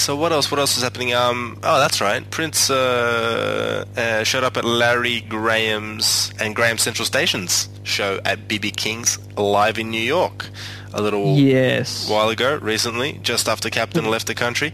[0.00, 0.50] so what else?
[0.50, 1.12] What else is happening?
[1.14, 2.28] Um, oh, that's right.
[2.30, 8.76] Prince uh, uh, showed up at Larry Graham's and Graham Central Station's show at BB
[8.76, 10.48] King's live in New York
[10.92, 12.08] a little Yes.
[12.10, 14.72] while ago, recently, just after Captain left the country.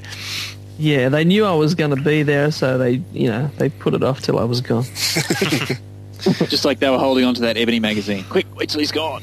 [0.78, 3.94] Yeah, they knew I was going to be there, so they, you know, they put
[3.94, 4.84] it off till I was gone.
[6.48, 8.24] just like they were holding on to that Ebony magazine.
[8.28, 9.22] Quick, wait till he's gone.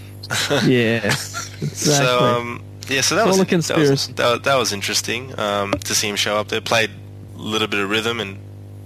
[0.65, 1.13] yeah.
[1.63, 2.05] Exactly.
[2.05, 6.07] So um, yeah, so that was, that was that that was interesting um, to see
[6.09, 6.61] him show up there.
[6.61, 6.91] Played
[7.35, 8.37] a little bit of rhythm and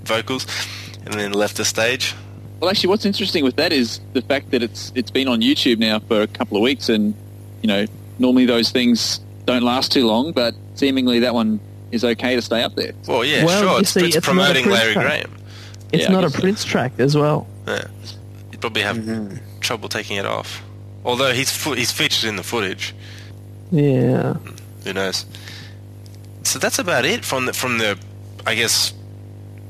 [0.03, 0.45] vocals,
[1.05, 2.13] and then left the stage.
[2.59, 5.77] Well, actually, what's interesting with that is the fact that it's it's been on YouTube
[5.79, 7.13] now for a couple of weeks, and
[7.61, 7.85] you know,
[8.19, 11.59] normally those things don't last too long, but seemingly that one
[11.91, 12.93] is okay to stay up there.
[13.07, 13.79] Well, yeah, Well, sure.
[13.81, 15.05] It's, see, it's, it's not a promoting Prince Larry track.
[15.05, 15.37] Graham.
[15.93, 16.39] It's Yeah, not a guess so.
[16.41, 17.47] Prince track as well.
[17.65, 17.87] Yeah.
[18.51, 20.61] You'd probably have trouble taking it off.
[21.05, 22.93] Although he's fo- he's featured in the footage.
[23.71, 24.33] Yeah.
[24.83, 25.25] Who knows?
[26.43, 27.99] So that's about it from the from the,
[28.45, 28.93] I guess,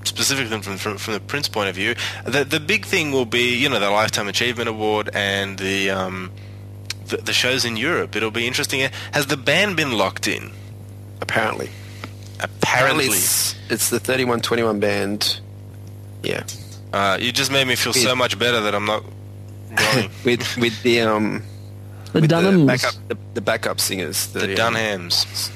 [0.03, 1.95] specifically from from, from the Prince point of view.
[2.25, 6.31] The the big thing will be you know the Lifetime Achievement Award and the um,
[7.07, 8.15] the, the shows in Europe.
[8.15, 8.89] It'll be interesting.
[9.11, 10.51] Has the band been locked in?
[11.21, 11.69] Apparently.
[12.39, 13.05] Apparently.
[13.05, 15.39] it's, it's the 3121 band.
[16.21, 16.43] Yeah.
[16.93, 19.03] Uh, you just made me feel so much better that I'm not
[19.75, 20.09] going.
[20.23, 21.43] with with the um
[22.17, 22.59] The with Dunhams.
[22.61, 24.27] the backup the, the backup singers.
[24.27, 25.51] the um, Dunhams.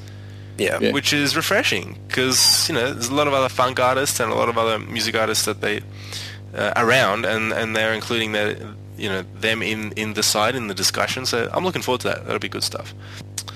[0.57, 0.77] Yeah.
[0.81, 0.91] Yeah.
[0.91, 4.35] which is refreshing because you know there's a lot of other funk artists and a
[4.35, 5.79] lot of other music artists that they
[6.53, 8.57] uh, around and and they're including their
[8.97, 12.09] you know them in in the side in the discussion so i'm looking forward to
[12.09, 12.93] that that'll be good stuff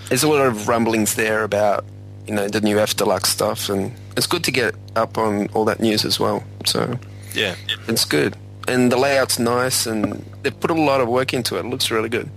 [0.07, 1.83] There's a lot of rumblings there about
[2.25, 5.65] you know the new F Deluxe stuff, and it's good to get up on all
[5.65, 6.41] that news as well.
[6.65, 6.97] So
[7.35, 7.55] yeah
[7.89, 8.37] it's good,
[8.67, 11.61] and the layout's nice, and they've put a lot of work into it.
[11.65, 12.29] It looks really good.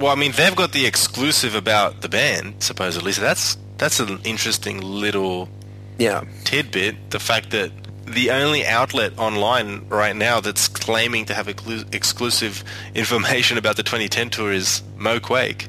[0.00, 4.18] well i mean they've got the exclusive about the band supposedly so that's that's an
[4.24, 5.46] interesting little
[5.98, 6.24] Yeah.
[6.44, 7.70] tidbit the fact that
[8.06, 13.82] the only outlet online right now that's claiming to have exclu- exclusive information about the
[13.82, 15.68] 2010 tour is Mo Quake.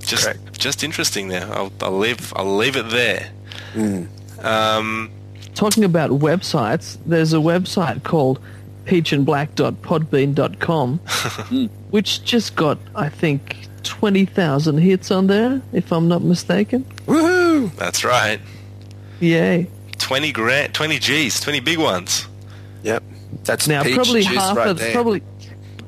[0.00, 0.58] Just, Correct.
[0.58, 1.46] just interesting there.
[1.52, 3.30] I'll, I'll leave, I'll leave it there.
[4.42, 5.10] Um,
[5.54, 8.40] Talking about websites, there's a website called
[8.84, 10.98] peachandblack.podbean.com,
[11.90, 16.84] which just got, I think, 20,000 hits on there, if I'm not mistaken.
[17.06, 17.74] Woohoo!
[17.76, 18.40] that's right.
[19.20, 19.68] Yay.
[19.98, 22.26] 20 grand, 20 G's, 20 big ones.
[22.82, 23.02] Yep.
[23.44, 24.92] That's Now, peach probably juice half right of there.
[24.92, 25.22] probably.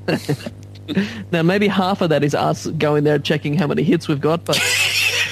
[1.33, 4.45] now, maybe half of that is us going there checking how many hits we've got,
[4.45, 4.57] but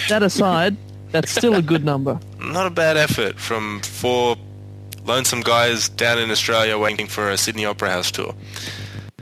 [0.09, 0.77] that aside,
[1.13, 2.19] that's still a good number.
[2.41, 4.37] Not a bad effort from four
[5.05, 8.35] lonesome guys down in Australia waiting for a Sydney Opera House tour.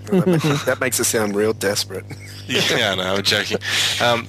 [0.06, 2.04] that, makes, that makes it sound real desperate.
[2.46, 3.58] yeah, no, I'm joking.
[4.00, 4.26] Um,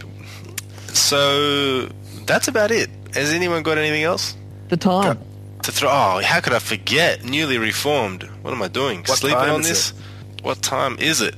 [0.94, 1.88] so
[2.26, 2.90] that's about it.
[3.14, 4.36] Has anyone got anything else
[4.70, 5.20] The time.
[5.64, 5.90] to throw?
[5.90, 7.24] Oh, how could I forget?
[7.24, 8.24] Newly reformed.
[8.42, 9.00] What am I doing?
[9.00, 9.94] What Sleeping on is this?
[10.42, 11.36] What time is it?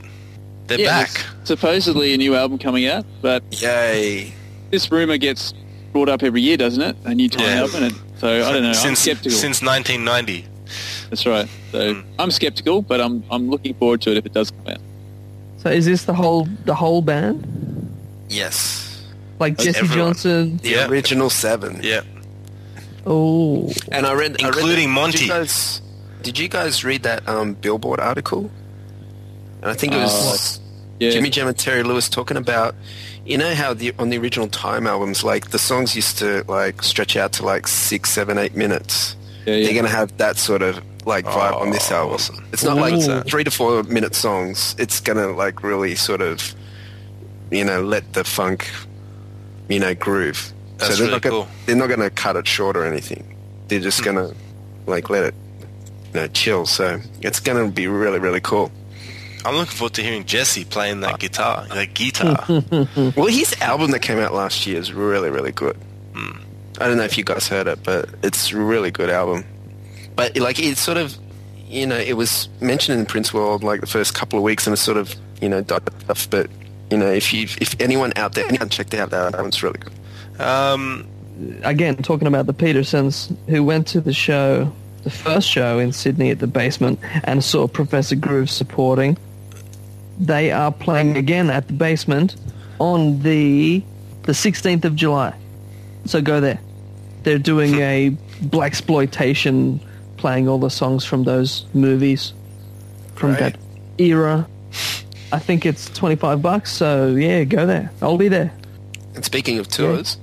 [0.68, 1.26] They're Yeah, back.
[1.44, 4.34] supposedly a new album coming out, but Yay.
[4.72, 5.54] this rumor gets
[5.92, 6.96] brought up every year, doesn't it?
[7.06, 7.60] A new time Yeah.
[7.62, 7.96] album, and
[8.26, 8.70] so I don't know.
[8.70, 9.38] I'm Since skeptical.
[9.38, 10.46] since 1990.
[11.10, 11.48] That's right.
[11.72, 12.04] So Mm.
[12.18, 14.82] I'm skeptical, but I'm I'm looking forward to it if it does come out.
[15.62, 17.46] So is this the whole the whole band?
[18.30, 19.04] Yes.
[19.40, 20.14] Like That's Jesse everyone.
[20.14, 20.58] Johnson?
[20.64, 20.88] The Yeah.
[20.88, 21.80] original seven.
[21.84, 22.02] Yeah.
[23.06, 25.18] Oh, And I read, I read Including that- Monte.
[25.18, 25.82] Did you, guys,
[26.24, 28.50] did you guys read that um, Billboard article?
[29.62, 30.60] And I think it was
[31.00, 31.12] Yeah.
[31.12, 32.74] Jimmy Jam and Terry Lewis talking about,
[33.26, 36.82] you know how the on the original Time albums, like the songs used to like
[36.84, 39.16] stretch out to like six, seven, eight minutes.
[39.46, 39.66] Yeah, yeah.
[39.66, 42.14] They're gonna have that sort of like vibe on this Oh, album.
[42.16, 42.46] awesome.
[42.54, 44.76] It's not like three to four minute songs.
[44.80, 46.56] It's gonna like really sort of,
[47.52, 48.70] you know, let the funk,
[49.70, 50.52] you know, groove.
[50.78, 51.48] That's they're really not gonna, cool.
[51.68, 53.36] They're not gonna cut it short or anything.
[53.68, 54.06] They're just Hmm.
[54.06, 54.32] gonna
[54.88, 55.36] like let it,
[56.14, 56.66] you know, chill.
[56.66, 58.72] So it's gonna be really, really cool.
[59.46, 61.66] I'm looking forward to hearing Jesse playing that guitar.
[61.68, 62.44] That guitar.
[63.16, 65.78] Well, his album that came out last year is really, really good.
[66.16, 66.38] Hmm.
[66.82, 69.46] I don't know if you guys heard it, but it's a really good album.
[70.16, 71.16] But like, it's sort of,
[71.68, 74.74] you know, it was mentioned in Prince World like the first couple of weeks, and
[74.74, 76.30] it sort of, you know, died off.
[76.30, 76.50] But
[76.92, 79.80] You know, if you if anyone out there, anyone checked out that, album, it's really
[79.80, 80.42] good.
[80.42, 81.08] Um,
[81.64, 84.72] again, talking about the Petersons, who went to the show,
[85.04, 89.18] the first show in Sydney at the basement, and saw Professor Groove supporting.
[90.20, 92.36] They are playing again at the basement
[92.80, 93.84] on the
[94.24, 95.34] the 16th of July.
[96.06, 96.60] So go there.
[97.24, 98.10] They're doing a
[98.42, 99.80] black exploitation,
[100.18, 102.34] playing all the songs from those movies
[103.16, 103.40] from Right.
[103.40, 103.58] that
[103.98, 104.48] era.
[105.32, 107.92] I think it's 25 bucks, so yeah, go there.
[108.02, 108.52] I'll be there.
[109.16, 110.18] And speaking of tours,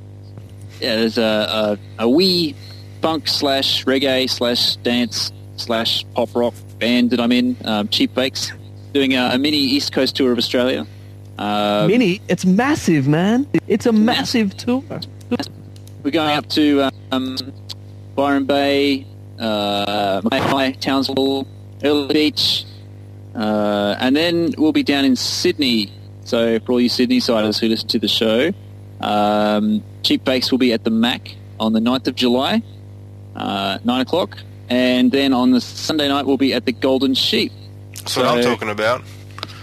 [0.80, 2.54] Yeah, there's a, a, a wee
[3.02, 8.52] funk slash reggae slash dance slash pop rock band that I'm in, um, Cheap Bakes,
[8.92, 10.86] doing a, a mini East Coast tour of Australia.
[11.38, 13.48] Um, Mini, it's massive, man.
[13.66, 14.84] It's a massive tour.
[16.02, 17.38] We're going up to um,
[18.14, 19.06] Byron Bay,
[19.38, 21.46] uh, Mackay, Townsville,
[21.82, 22.64] Airlie Beach,
[23.34, 25.90] uh, and then we'll be down in Sydney.
[26.24, 28.52] So for all you Sydney siders who listen to the show,
[29.00, 32.62] um, Cheap Bakes will be at the Mac on the 9th of July,
[33.34, 34.38] uh, 9 o'clock.
[34.68, 37.52] And then on the Sunday night, we'll be at the Golden Sheep.
[38.02, 39.02] That's what I'm talking about.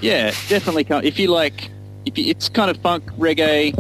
[0.02, 0.86] Yeah, definitely.
[0.86, 1.04] Come.
[1.04, 1.70] If you like,
[2.06, 3.78] if you, it's kind of funk reggae.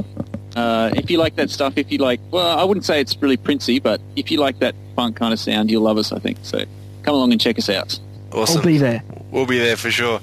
[0.55, 3.37] Uh, if you like that stuff, if you like, well, I wouldn't say it's really
[3.37, 6.11] Princey, but if you like that funk kind of sound, you'll love us.
[6.11, 6.65] I think so.
[7.03, 7.97] Come along and check us out.
[8.33, 8.57] Awesome.
[8.59, 9.03] I'll be there.
[9.31, 10.19] We'll be there for sure.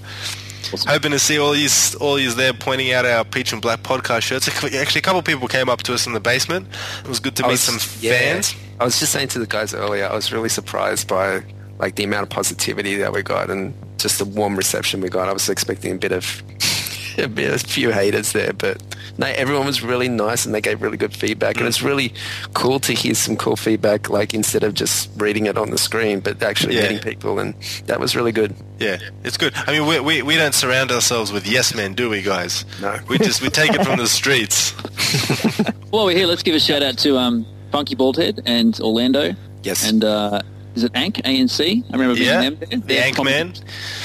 [0.73, 0.91] Awesome.
[0.91, 4.23] Hoping to see all yous, all yous there pointing out our Peach and Black podcast
[4.23, 4.49] shirts.
[4.65, 6.67] Actually, a couple of people came up to us in the basement.
[7.01, 8.19] It was good to I meet was- some yeah.
[8.19, 8.55] fans.
[8.79, 11.43] I was just saying to the guys earlier, I was really surprised by
[11.79, 15.29] like the amount of positivity that we got and just the warm reception we got.
[15.29, 16.43] I was expecting a bit of
[17.19, 18.83] a, bit, a few haters there, but
[19.19, 21.57] no, everyone was really nice and they gave really good feedback.
[21.57, 22.13] And it's really
[22.53, 26.21] cool to hear some cool feedback, like instead of just reading it on the screen,
[26.21, 26.83] but actually Yeah.
[26.83, 27.55] meeting people, and
[27.87, 28.55] that was really good.
[28.79, 29.55] Yeah, it's good.
[29.57, 32.67] I mean, we, we, we don't surround ourselves with yes men, do we, guys?
[32.83, 32.99] No.
[33.09, 34.73] We just we take it from the streets.
[35.91, 39.35] While we're here, let's give a shout out to um, Funky Baldhead and Orlando.
[39.63, 39.89] Yes.
[39.89, 40.43] And uh,
[40.77, 41.19] is it Ank?
[41.21, 41.83] A N C?
[41.89, 42.79] I remember being Yeah, them there.
[42.79, 43.55] the Ank man.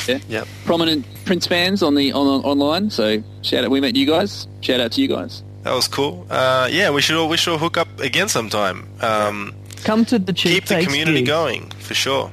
[0.07, 0.19] Yeah.
[0.30, 0.47] Yep.
[0.65, 2.89] Prominent Prince fans on the on, online.
[2.89, 3.69] So shout out.
[3.72, 4.47] We met you guys.
[4.61, 5.43] Shout out to you guys.
[5.63, 6.26] That was cool.
[6.30, 8.88] Uh, yeah, we should all we should all hook up again sometime.
[9.01, 9.53] Um,
[9.84, 12.32] Come to the cheap keep the community going for sure.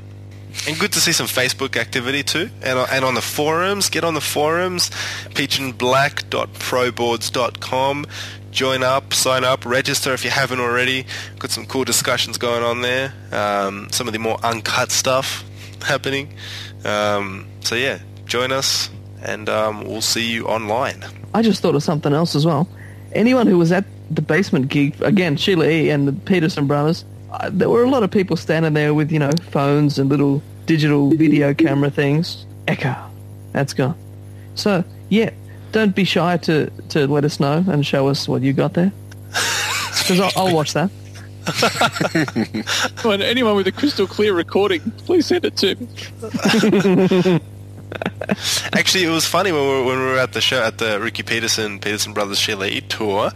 [0.66, 3.88] And good to see some Facebook activity too, and and on the forums.
[3.88, 4.90] Get on the forums,
[5.34, 8.06] peachandblack.proboards.com.
[8.50, 11.06] Join up, sign up, register if you haven't already.
[11.38, 13.12] Got some cool discussions going on there.
[13.30, 15.44] Um, some of the more uncut stuff
[15.82, 16.34] happening.
[16.84, 18.90] Um, so yeah, join us,
[19.22, 21.04] and um, we'll see you online.
[21.34, 22.68] I just thought of something else as well.
[23.12, 25.90] Anyone who was at the basement gig, again, Sheila E.
[25.90, 29.18] and the Peterson brothers, uh, there were a lot of people standing there with, you
[29.18, 32.46] know, phones and little digital video camera things.
[32.66, 32.94] Echo.
[33.52, 33.96] That's gone.
[34.54, 35.30] So, yeah,
[35.72, 38.92] don't be shy to, to let us know and show us what you got there.
[40.08, 40.90] Because I'll, I'll watch that.
[43.04, 47.40] Well, anyone with a crystal clear recording, please send it to me.
[48.72, 51.00] Actually, it was funny when we were, when we were at the show at the
[51.00, 53.30] Ricky Peterson Peterson Brothers Chile tour.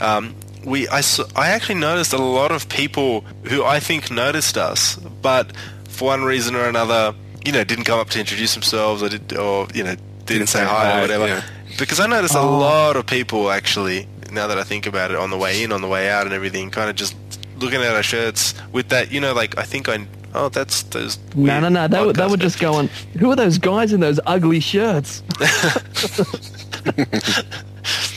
[0.00, 0.34] Um,
[0.64, 1.02] we I,
[1.36, 5.52] I actually noticed a lot of people who I think noticed us, but
[5.88, 9.36] for one reason or another, you know, didn't come up to introduce themselves or did
[9.36, 11.26] or you know didn't, say say hi or whatever.
[11.26, 11.42] yeah.
[11.78, 12.58] Because I noticed a Oh.
[12.58, 14.08] lot of people actually.
[14.30, 16.32] Now that I think about it, on the way in, on the way out, and
[16.34, 17.14] everything, kind of just
[17.58, 20.06] looking at our shirts with that, you know, like I think I.
[20.34, 21.18] Oh, that's those.
[21.34, 21.88] No, weird no, no.
[21.88, 22.88] They were, they were just going,
[23.18, 25.22] who are those guys in those ugly shirts?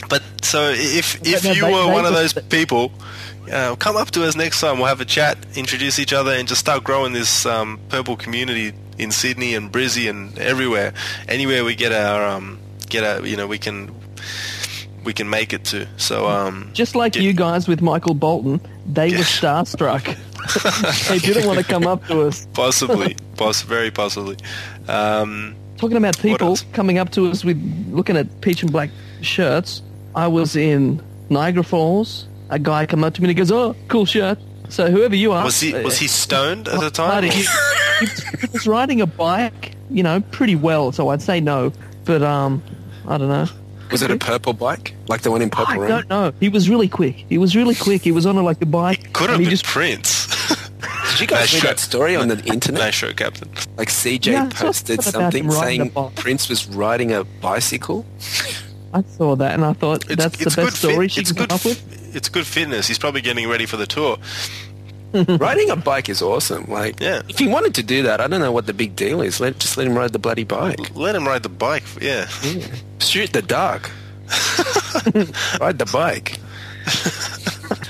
[0.08, 2.92] But so if if no, you they- were they one of those people,
[3.52, 4.78] uh, come up to us next time.
[4.78, 8.72] We'll have a chat, introduce each other, and just start growing this um, purple community
[8.98, 10.92] in Sydney and Brizzy and everywhere.
[11.28, 13.90] Anywhere we get our um, get our, you know, we can
[15.04, 15.86] we can make it to.
[15.96, 20.16] So um, Just like Get- you guys with Michael Bolton, they were starstruck.
[21.08, 22.46] they didn't want to come up to us.
[22.54, 24.36] possibly, poss- very possibly.
[24.88, 27.58] Um, Talking about people coming up to us with
[27.90, 28.88] looking at peach and black
[29.20, 29.82] shirts,
[30.16, 32.26] I was in Niagara Falls.
[32.48, 34.38] A guy come up to me and he goes, "Oh, cool shirt."
[34.68, 37.22] So whoever you are, was he was he stoned at the time?
[37.24, 40.90] He, he was- riding a bike, you know, pretty well.
[40.92, 41.72] So I'd say no,
[42.04, 42.62] but um,
[43.06, 43.46] I don't know.
[43.92, 45.88] Was it a purple bike, like the one in Purple I Rain?
[45.88, 46.32] don't know.
[46.40, 47.14] He was really quick.
[47.28, 48.02] He was really quick.
[48.02, 49.12] He was on a, like a bike.
[49.12, 50.26] Could have been he just Prince.
[51.12, 52.80] Did you guys Nice read that story on the internet?
[52.80, 53.48] nice show, Captain.
[53.76, 56.10] Like CJ Yeah, posted something about him something riding a saying.
[56.16, 58.04] Prince was riding a bicycle.
[58.94, 61.32] I saw that and I thought It's, that's the best good fit- story she it's
[61.32, 62.16] can good come up with.
[62.16, 62.88] It's good fitness.
[62.88, 64.16] He's probably getting ready for the tour.
[65.38, 66.64] riding a bike is awesome.
[66.70, 67.22] Like, Yeah.
[67.28, 69.40] if he wanted to do that, I don't know what the big deal is.
[69.40, 70.94] Let just let him ride the bloody bike.
[70.94, 71.84] Let him ride the bike.
[72.00, 72.26] Yeah.
[73.00, 73.88] Shoot the dog.
[75.60, 76.38] Ride the bike.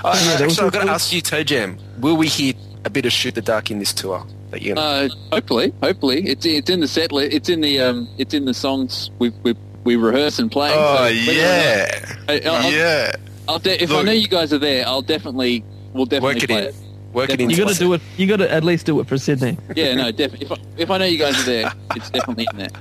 [0.05, 1.79] oh, Yeah, there was actually, I've got to ask you, Toe Jam.
[1.99, 2.53] Will we hear
[2.85, 4.27] a bit of Shoot the Duck in this tour?
[4.51, 7.11] That you're gonna, Uh, hopefully, hopefully, it's it's in the set.
[7.11, 9.55] Li- it's in the um, it's in the songs we we,
[9.87, 10.71] we rehearse and play.
[10.75, 11.89] Oh so yeah,
[12.29, 13.13] not- I- I'll, yeah.
[13.49, 15.65] I'll de- if I know you guys are there, I'll definitely
[15.95, 16.65] we'll definitely work it play in.
[16.65, 16.75] it.
[17.13, 17.49] Work it in.
[17.49, 18.03] You got to do it.
[18.19, 19.57] You got to at least do it for Sydney.
[19.77, 20.45] Yeah, no, definitely.
[20.47, 22.69] If I, if I know you guys are there, it's definitely in there.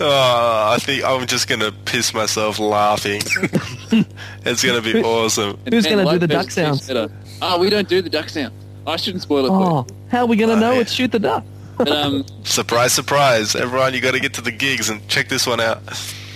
[0.00, 3.20] Oh, I think I'm just gonna piss myself laughing.
[4.44, 5.58] it's gonna be awesome.
[5.70, 6.88] Who's gonna do the duck sounds?
[6.88, 7.10] is.
[7.42, 8.54] Oh, we don't do the duck sound.
[8.86, 10.80] I shouldn't spoil it for Oh, how are we going to Oh, know yeah.
[10.80, 11.44] it's shoot the duck?
[11.78, 13.54] But, um, Surprise, surprise!
[13.54, 15.80] Everyone, you got to get to the gigs and check this one out.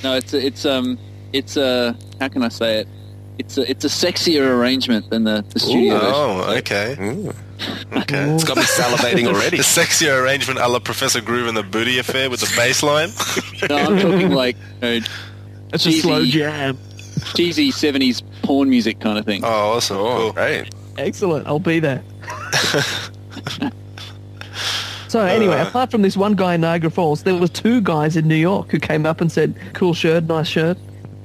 [0.06, 0.98] No, it's a, it's um
[1.32, 2.88] it's a how can I say it?
[3.38, 6.10] It's a it's a sexier arrangement than the, the studio version.
[6.14, 7.32] Oh, okay, Ooh.
[8.02, 8.30] okay.
[8.34, 9.56] It's got me salivating already.
[9.62, 13.10] The sexier arrangement, a la Professor Groove and the Booty Affair with the bass line.
[13.68, 15.06] No, I'm talking like you know,
[15.74, 15.98] It's Cheesy.
[15.98, 16.78] a slow jam.
[17.34, 19.42] cheesy '70s porn music kind of thing.
[19.44, 19.96] Oh, awesome!
[19.98, 20.32] Oh, Cool.
[20.32, 20.74] great.
[20.96, 21.46] Excellent.
[21.46, 22.02] I'll be there.
[25.16, 25.68] so anyway, Uh.
[25.68, 28.70] apart from this one guy in Niagara Falls, there was two guys in New York
[28.70, 30.76] who came up and said, "Cool shirt, nice shirt."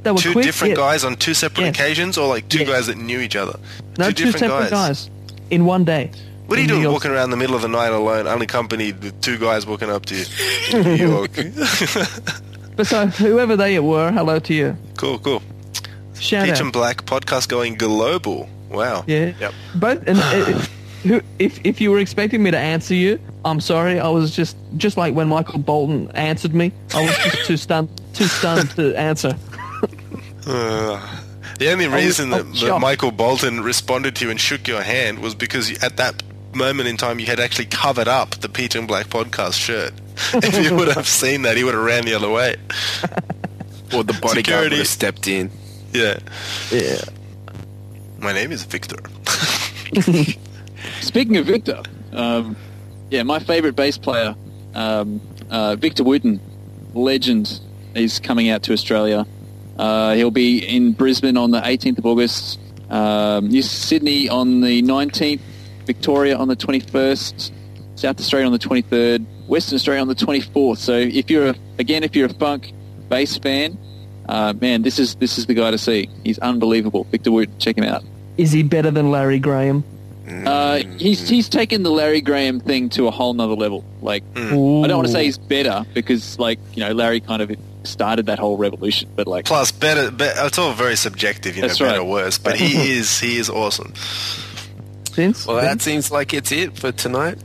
[0.04, 0.46] They were Two quick.
[0.46, 0.78] different yeah.
[0.86, 1.76] guys on two separate Yes.
[1.76, 2.68] occasions, or like two Yes.
[2.70, 3.60] guys that knew each other.
[4.00, 5.10] No, two, separate guys.
[5.52, 6.10] in one day.
[6.48, 9.38] What are you doing walking around the middle of the night alone, unaccompanied with two
[9.38, 10.26] guys walking up to you
[10.74, 11.32] in New York?
[12.76, 14.78] But so whoever they were, hello to you.
[14.98, 15.42] cool, cool.
[16.20, 16.62] Shout Peach out.
[16.62, 18.50] and Black podcast going global.
[18.70, 19.04] Wow.
[19.08, 19.34] Yeah.
[19.40, 19.54] Yep.
[19.76, 20.62] Both and uh,
[21.04, 24.00] who, if if you were expecting me to answer you, I'm sorry.
[24.00, 26.72] I was just just like when Michael Bolton answered me.
[26.94, 29.38] I was just too stunned too stunned to answer.
[30.46, 31.22] Uh,
[31.60, 32.80] the only reason I that, that.
[32.80, 36.24] Michael Bolton responded to you and shook your hand was because you, at that
[36.54, 39.94] moment in time you had actually covered up the Peach and Black podcast shirt.
[40.34, 42.56] if you would have seen that, he would have ran the other way.
[43.94, 44.70] Or the bodyguard Security.
[44.70, 45.52] would have stepped in.
[45.92, 46.20] Yeah.
[46.72, 47.02] Yeah.
[48.20, 48.96] My name is Victor.
[51.02, 51.82] Speaking of Victor,
[52.14, 52.56] um,
[53.10, 54.36] yeah, my favourite bass player,
[54.74, 56.40] um, uh, Victor Wooten,
[56.94, 57.60] legend,
[57.96, 59.26] is coming out to Australia.
[59.78, 62.60] Uh, he'll be in Brisbane on the 18th of August,
[62.90, 65.42] um, New Sydney on the 19th,
[65.86, 67.52] Victoria on the 21st,
[67.96, 70.78] South Australia on the 23rd, Western Australia on the 24th.
[70.78, 72.74] So if you're a, again, if you're a funk
[73.10, 73.78] bass fan,
[74.30, 76.10] uh, man, this is this is the guy to see.
[76.24, 77.04] He's unbelievable.
[77.06, 78.04] Victor Wooten, check him out.
[78.38, 79.84] Is he better than Larry Graham?
[80.46, 83.84] Uh, he's he's taken the Larry Graham thing to a whole nother level.
[84.02, 87.52] Like I don't want to say he's better because like you know Larry kind of
[87.84, 91.68] started that whole revolution, but like Plus, better, be it's all very subjective, you know,
[91.68, 92.06] That's better right.
[92.06, 92.38] or worse.
[92.38, 93.94] But he is, he is awesome.
[95.14, 95.46] Vince.
[95.46, 97.38] Well, that seems like it's it for tonight.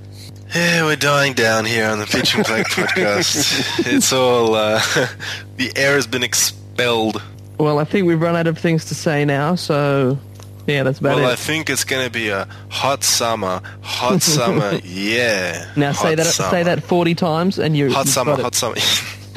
[0.55, 3.87] Yeah, we're dying down here on the Peach and Black podcast.
[3.93, 4.80] It's all, uh,
[5.57, 7.20] the air has been expelled.
[7.59, 9.57] Well, I think we've run out of things to say now.
[9.57, 10.18] So
[10.67, 14.79] yeah, that's about Well, I think it's going to be a hot summer, hot summer,
[14.85, 15.71] yeah.
[15.77, 16.51] now say that summer.
[16.51, 18.41] say that 40 times and you're Hot summer, it.
[18.41, 18.77] hot summer.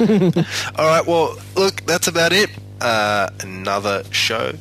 [0.78, 2.50] All right, well, look, that's about it.
[2.80, 4.52] Uh, another show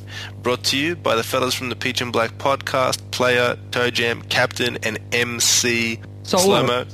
[0.44, 4.22] brought to you by the fellas from the Peach and Black podcast, player, toe jam,
[4.24, 6.66] captain, and MC Solo.
[6.66, 6.86] Slow-mo.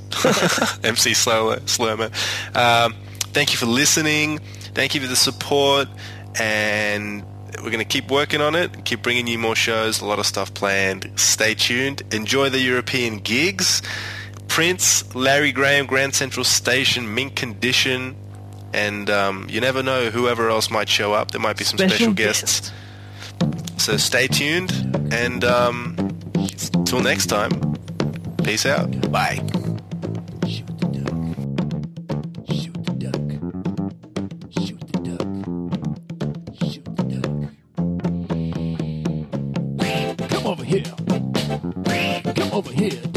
[0.84, 2.10] MC Solo, Slow-mo.
[2.54, 2.94] Um,
[3.34, 4.38] thank you for listening.
[4.76, 5.88] Thank you for the support.
[6.40, 7.24] And
[7.58, 10.26] we're going to keep working on it, keep bringing you more shows, a lot of
[10.26, 11.12] stuff planned.
[11.16, 12.02] Stay tuned.
[12.12, 13.82] Enjoy the European gigs.
[14.48, 18.16] Prince, Larry Graham, Grand Central Station, Mint Condition,
[18.74, 21.32] and um, you never know whoever else might show up.
[21.32, 22.72] There might be some special, guests.
[23.78, 24.72] So stay tuned,
[25.12, 25.96] and um,
[26.86, 27.52] till next time,
[28.44, 29.12] peace out.
[29.12, 29.46] Bye.
[42.56, 43.15] Over here,